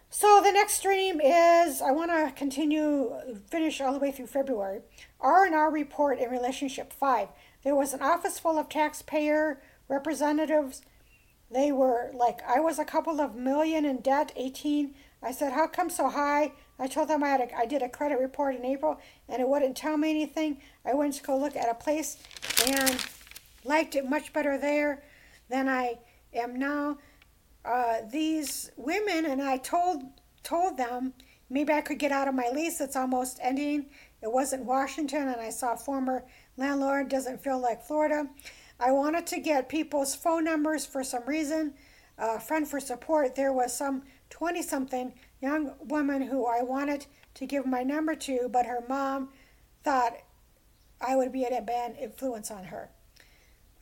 so 0.09 0.41
the 0.43 0.51
next 0.51 0.73
stream 0.73 1.19
is 1.19 1.81
i 1.81 1.91
want 1.91 2.11
to 2.11 2.31
continue 2.35 3.13
finish 3.49 3.81
all 3.81 3.93
the 3.93 3.99
way 3.99 4.11
through 4.11 4.27
february. 4.27 4.81
R&r 5.19 5.71
report 5.71 6.19
in 6.19 6.29
relationship 6.29 6.93
5 6.93 7.29
there 7.63 7.75
was 7.75 7.93
an 7.93 8.01
office 8.01 8.39
full 8.39 8.57
of 8.57 8.69
taxpayer 8.69 9.61
representatives. 9.89 10.81
They 11.51 11.71
were 11.71 12.11
like 12.13 12.39
i 12.47 12.59
was 12.59 12.79
a 12.79 12.85
couple 12.85 13.19
of 13.19 13.35
million 13.35 13.85
in 13.85 13.97
debt 13.97 14.31
18 14.35 14.93
i 15.21 15.31
said 15.31 15.53
how 15.53 15.67
come 15.67 15.89
so 15.89 16.09
high? 16.09 16.51
I 16.79 16.87
told 16.87 17.07
them 17.09 17.23
I 17.23 17.29
had 17.29 17.41
a, 17.41 17.57
I 17.57 17.65
did 17.65 17.81
a 17.81 17.89
credit 17.89 18.19
report 18.19 18.55
in 18.55 18.63
April 18.65 18.99
and 19.27 19.41
it 19.41 19.47
wouldn't 19.47 19.75
tell 19.75 19.97
me 19.97 20.09
anything. 20.09 20.61
I 20.85 20.93
went 20.93 21.15
to 21.15 21.23
go 21.23 21.37
look 21.37 21.55
at 21.55 21.69
a 21.69 21.73
place 21.73 22.17
and 22.67 23.03
liked 23.65 23.95
it 23.95 24.07
much 24.07 24.31
better 24.31 24.57
there 24.57 25.03
than 25.49 25.67
I 25.67 25.97
am 26.33 26.57
now. 26.57 26.97
Uh, 27.67 27.97
these 28.09 28.71
women 28.77 29.25
and 29.25 29.41
I 29.41 29.57
told 29.57 30.03
told 30.43 30.77
them 30.77 31.13
maybe 31.49 31.73
I 31.73 31.81
could 31.81 31.99
get 31.99 32.13
out 32.13 32.29
of 32.29 32.33
my 32.33 32.49
lease. 32.53 32.79
It's 32.79 32.95
almost 32.95 33.39
ending. 33.41 33.87
It 34.21 34.31
wasn't 34.31 34.63
Washington, 34.63 35.27
and 35.27 35.41
I 35.41 35.49
saw 35.49 35.75
former 35.75 36.23
landlord. 36.55 37.09
Doesn't 37.09 37.43
feel 37.43 37.59
like 37.61 37.83
Florida. 37.83 38.27
I 38.79 38.91
wanted 38.91 39.27
to 39.27 39.39
get 39.39 39.67
people's 39.67 40.15
phone 40.15 40.45
numbers 40.45 40.85
for 40.85 41.03
some 41.03 41.25
reason. 41.25 41.73
Friend 42.45 42.67
for 42.67 42.79
support. 42.79 43.35
There 43.35 43.51
was 43.53 43.75
some 43.75 44.03
20 44.29 44.61
something 44.61 45.13
young 45.41 45.73
woman 45.81 46.21
who 46.21 46.45
I 46.45 46.63
wanted 46.63 47.05
to 47.35 47.45
give 47.45 47.65
my 47.65 47.83
number 47.83 48.15
to, 48.15 48.49
but 48.51 48.65
her 48.65 48.83
mom 48.87 49.29
thought 49.83 50.17
I 51.01 51.15
would 51.15 51.31
be 51.31 51.43
a 51.43 51.61
bad 51.61 51.95
influence 51.99 52.49
on 52.49 52.65
her. 52.65 52.89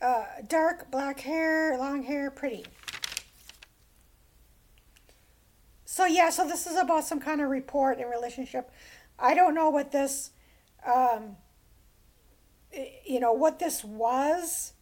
Uh, 0.02 0.24
dark 0.46 0.90
black 0.90 1.20
hair, 1.20 1.78
long 1.78 2.02
hair, 2.02 2.30
pretty. 2.30 2.64
So 5.86 6.04
yeah, 6.04 6.30
so 6.30 6.46
this 6.46 6.66
is 6.66 6.76
about 6.76 7.04
some 7.04 7.20
kind 7.20 7.40
of 7.40 7.48
report 7.48 7.98
and 7.98 8.10
relationship. 8.10 8.70
I 9.20 9.34
don't 9.34 9.54
know 9.54 9.70
what 9.70 9.92
this, 9.92 10.30
um, 10.84 11.36
you 13.04 13.20
know, 13.20 13.32
what 13.32 13.60
this 13.60 13.84
was. 13.84 14.72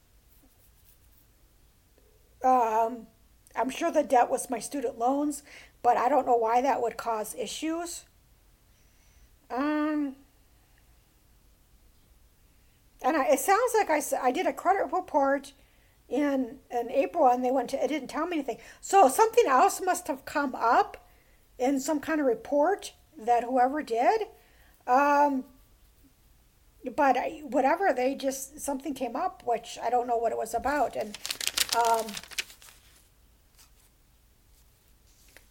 Um, 2.42 3.06
I'm 3.54 3.68
sure 3.68 3.92
the 3.92 4.02
debt 4.02 4.30
was 4.30 4.48
my 4.48 4.58
student 4.58 4.98
loans, 4.98 5.42
but 5.82 5.98
I 5.98 6.08
don't 6.08 6.24
know 6.26 6.36
why 6.36 6.62
that 6.62 6.80
would 6.80 6.96
cause 6.96 7.34
issues. 7.34 8.06
Um, 9.50 10.16
and 13.02 13.16
I, 13.16 13.26
it 13.26 13.40
sounds 13.40 13.74
like 13.76 13.90
I, 13.90 14.00
I 14.22 14.30
did 14.32 14.46
a 14.46 14.54
credit 14.54 14.90
report 14.90 15.52
in 16.08 16.58
in 16.70 16.90
April, 16.90 17.26
and 17.28 17.44
they 17.44 17.50
went 17.50 17.70
to 17.70 17.82
it 17.82 17.88
didn't 17.88 18.08
tell 18.08 18.26
me 18.26 18.38
anything. 18.38 18.58
So 18.80 19.08
something 19.08 19.44
else 19.46 19.80
must 19.80 20.06
have 20.08 20.24
come 20.24 20.54
up 20.54 21.08
in 21.58 21.80
some 21.80 22.00
kind 22.00 22.20
of 22.20 22.26
report 22.26 22.92
that 23.18 23.44
whoever 23.44 23.82
did. 23.82 24.22
Um, 24.86 25.44
but 26.96 27.16
I, 27.16 27.40
whatever, 27.44 27.92
they 27.94 28.14
just 28.14 28.60
something 28.60 28.92
came 28.92 29.16
up, 29.16 29.42
which 29.46 29.78
I 29.82 29.88
don't 29.88 30.06
know 30.06 30.16
what 30.16 30.32
it 30.32 30.38
was 30.38 30.52
about, 30.52 30.96
and 30.96 31.16
um, 31.76 32.06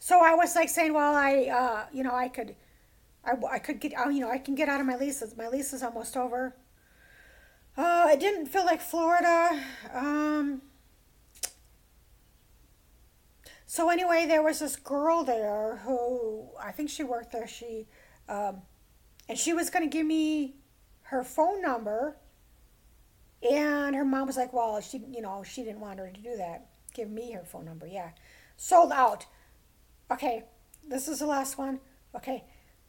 so 0.03 0.19
I 0.21 0.35
was 0.35 0.53
like 0.53 0.67
saying, 0.67 0.93
well, 0.93 1.15
I, 1.15 1.45
uh, 1.45 1.85
you 1.93 2.03
know, 2.03 2.13
I 2.13 2.27
could, 2.27 2.55
I, 3.23 3.31
I 3.49 3.57
could 3.57 3.79
get, 3.79 3.93
you 3.93 4.19
know, 4.19 4.29
I 4.29 4.37
can 4.37 4.53
get 4.53 4.67
out 4.67 4.81
of 4.81 4.85
my 4.85 4.97
leases. 4.97 5.37
My 5.37 5.47
lease 5.47 5.71
is 5.71 5.81
almost 5.81 6.17
over. 6.17 6.57
Uh, 7.75 8.09
it 8.11 8.19
didn't 8.19 8.47
feel 8.47 8.65
like 8.65 8.81
Florida. 8.81 9.59
Um, 9.91 10.61
so 13.65 13.89
anyway, 13.89 14.25
there 14.27 14.43
was 14.43 14.59
this 14.59 14.75
girl 14.75 15.23
there 15.23 15.81
who 15.83 16.49
I 16.61 16.71
think 16.71 16.89
she 16.89 17.03
worked 17.03 17.31
there. 17.31 17.47
She, 17.47 17.87
um, 18.29 18.61
and 19.27 19.37
she 19.37 19.53
was 19.53 19.71
going 19.71 19.89
to 19.89 19.91
give 19.91 20.05
me 20.05 20.55
her 21.03 21.23
phone 21.23 21.61
number. 21.61 22.17
And 23.41 23.95
her 23.95 24.05
mom 24.05 24.27
was 24.27 24.37
like, 24.37 24.53
well, 24.53 24.79
she, 24.79 24.99
you 25.09 25.21
know, 25.21 25.43
she 25.43 25.63
didn't 25.63 25.79
want 25.79 25.99
her 25.99 26.09
to 26.09 26.21
do 26.21 26.37
that. 26.37 26.67
Give 26.93 27.09
me 27.09 27.31
her 27.31 27.43
phone 27.43 27.65
number. 27.65 27.87
Yeah. 27.87 28.11
Sold 28.55 28.91
out. 28.91 29.25
Okay. 30.11 30.43
This 30.87 31.07
is 31.07 31.19
the 31.19 31.25
last 31.25 31.57
one. 31.57 31.79
Okay. 32.15 32.43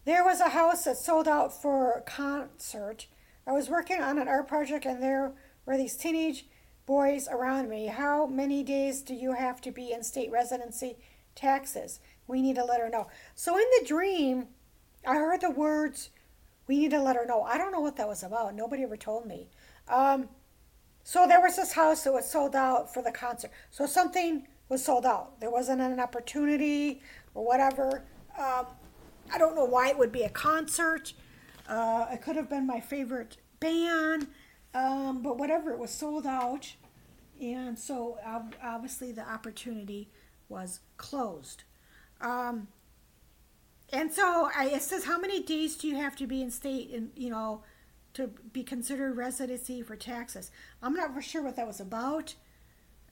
There 0.04 0.22
was 0.22 0.40
a 0.40 0.50
house 0.50 0.84
that 0.84 0.98
sold 0.98 1.26
out 1.26 1.62
for 1.62 1.92
a 1.92 2.02
concert 2.02 3.06
I 3.46 3.52
was 3.52 3.68
working 3.68 4.00
on 4.00 4.18
an 4.18 4.28
art 4.28 4.48
project 4.48 4.86
and 4.86 5.02
there 5.02 5.32
were 5.66 5.76
these 5.76 5.96
teenage 5.96 6.46
boys 6.86 7.28
around 7.28 7.68
me. 7.68 7.86
How 7.86 8.26
many 8.26 8.62
days 8.62 9.02
do 9.02 9.14
you 9.14 9.32
have 9.32 9.60
to 9.62 9.70
be 9.70 9.92
in 9.92 10.02
state 10.02 10.30
residency 10.30 10.96
taxes? 11.34 12.00
We 12.26 12.42
need 12.42 12.56
to 12.56 12.64
let 12.64 12.80
her 12.80 12.88
know. 12.88 13.08
So 13.34 13.56
in 13.56 13.64
the 13.78 13.86
dream, 13.86 14.48
I 15.06 15.14
heard 15.14 15.40
the 15.40 15.50
words, 15.50 16.10
we 16.66 16.78
need 16.78 16.90
to 16.92 17.02
let 17.02 17.16
her 17.16 17.26
know. 17.26 17.42
I 17.42 17.58
don't 17.58 17.72
know 17.72 17.80
what 17.80 17.96
that 17.96 18.08
was 18.08 18.22
about. 18.22 18.54
Nobody 18.54 18.82
ever 18.82 18.96
told 18.96 19.26
me. 19.26 19.48
Um, 19.88 20.28
so 21.02 21.26
there 21.28 21.40
was 21.40 21.56
this 21.56 21.72
house 21.72 22.04
that 22.04 22.12
was 22.12 22.30
sold 22.30 22.56
out 22.56 22.92
for 22.92 23.02
the 23.02 23.12
concert. 23.12 23.50
So 23.70 23.84
something 23.84 24.46
was 24.70 24.82
sold 24.82 25.04
out. 25.04 25.38
There 25.40 25.50
wasn't 25.50 25.82
an 25.82 26.00
opportunity 26.00 27.02
or 27.34 27.44
whatever. 27.44 28.04
Um, 28.38 28.66
I 29.32 29.38
don't 29.38 29.54
know 29.54 29.66
why 29.66 29.88
it 29.88 29.98
would 29.98 30.12
be 30.12 30.22
a 30.22 30.30
concert. 30.30 31.12
Uh, 31.68 32.06
it 32.12 32.22
could 32.22 32.36
have 32.36 32.48
been 32.48 32.66
my 32.66 32.80
favorite 32.80 33.36
band, 33.60 34.26
um, 34.74 35.22
but 35.22 35.38
whatever, 35.38 35.70
it 35.70 35.78
was 35.78 35.90
sold 35.90 36.26
out. 36.26 36.74
And 37.40 37.78
so 37.78 38.18
obviously 38.62 39.12
the 39.12 39.28
opportunity 39.28 40.08
was 40.48 40.80
closed. 40.96 41.64
Um, 42.20 42.68
and 43.92 44.12
so 44.12 44.50
I, 44.56 44.66
it 44.66 44.82
says, 44.82 45.04
how 45.04 45.18
many 45.18 45.42
days 45.42 45.76
do 45.76 45.88
you 45.88 45.96
have 45.96 46.16
to 46.16 46.26
be 46.26 46.42
in 46.42 46.50
state, 46.50 46.90
and 46.90 47.10
you 47.16 47.30
know, 47.30 47.62
to 48.14 48.28
be 48.52 48.62
considered 48.62 49.16
residency 49.16 49.82
for 49.82 49.96
taxes? 49.96 50.50
I'm 50.82 50.94
not 50.94 51.14
for 51.14 51.22
sure 51.22 51.42
what 51.42 51.56
that 51.56 51.66
was 51.66 51.80
about. 51.80 52.34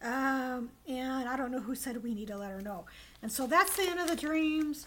Um, 0.02 0.70
and 0.88 1.28
I 1.28 1.36
don't 1.36 1.52
know 1.52 1.60
who 1.60 1.76
said 1.76 2.02
we 2.02 2.14
need 2.14 2.28
to 2.28 2.36
let 2.36 2.50
her 2.50 2.60
know. 2.60 2.86
And 3.22 3.30
so 3.30 3.46
that's 3.46 3.76
the 3.76 3.84
end 3.84 4.00
of 4.00 4.08
the 4.08 4.16
dreams. 4.16 4.84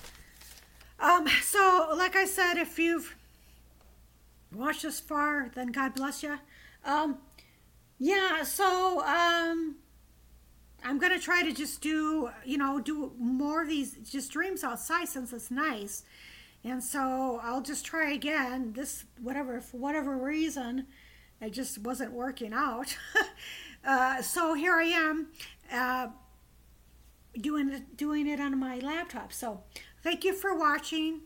Um, 1.00 1.28
so, 1.42 1.94
like 1.98 2.16
I 2.16 2.26
said, 2.26 2.58
if 2.58 2.78
you've 2.78 3.16
watch 4.54 4.82
this 4.82 5.00
far, 5.00 5.52
then 5.54 5.68
God 5.68 5.96
bless 5.96 6.24
you. 6.24 6.40
Um, 6.84 7.20
yeah, 7.98 8.44
so 8.44 9.02
um, 9.02 9.78
I'm 10.84 10.98
gonna 11.00 11.20
try 11.20 11.44
to 11.44 11.52
just 11.52 11.82
do, 11.82 12.30
you 12.46 12.58
know, 12.58 12.80
do 12.80 13.14
more 13.18 13.64
of 13.64 13.70
these 13.70 13.94
just 14.04 14.32
dreams 14.32 14.64
outside 14.64 15.08
since 15.08 15.34
it's 15.34 15.50
nice. 15.50 16.04
And 16.64 16.84
so 16.84 17.40
I'll 17.44 17.62
just 17.62 17.86
try 17.86 18.12
again. 18.12 18.74
This 18.74 19.06
whatever 19.22 19.62
for 19.62 19.78
whatever 19.78 20.18
reason, 20.18 20.88
it 21.40 21.52
just 21.52 21.78
wasn't 21.78 22.12
working 22.12 22.54
out. 22.54 22.98
uh, 23.86 24.22
so 24.22 24.56
here 24.56 24.76
I 24.76 24.86
am, 24.86 25.28
uh, 25.72 26.08
doing 27.40 27.70
it 27.70 27.98
doing 27.98 28.28
it 28.28 28.40
on 28.40 28.60
my 28.60 28.80
laptop. 28.80 29.32
So 29.32 29.64
thank 30.04 30.24
you 30.24 30.34
for 30.34 30.56
watching. 30.58 31.22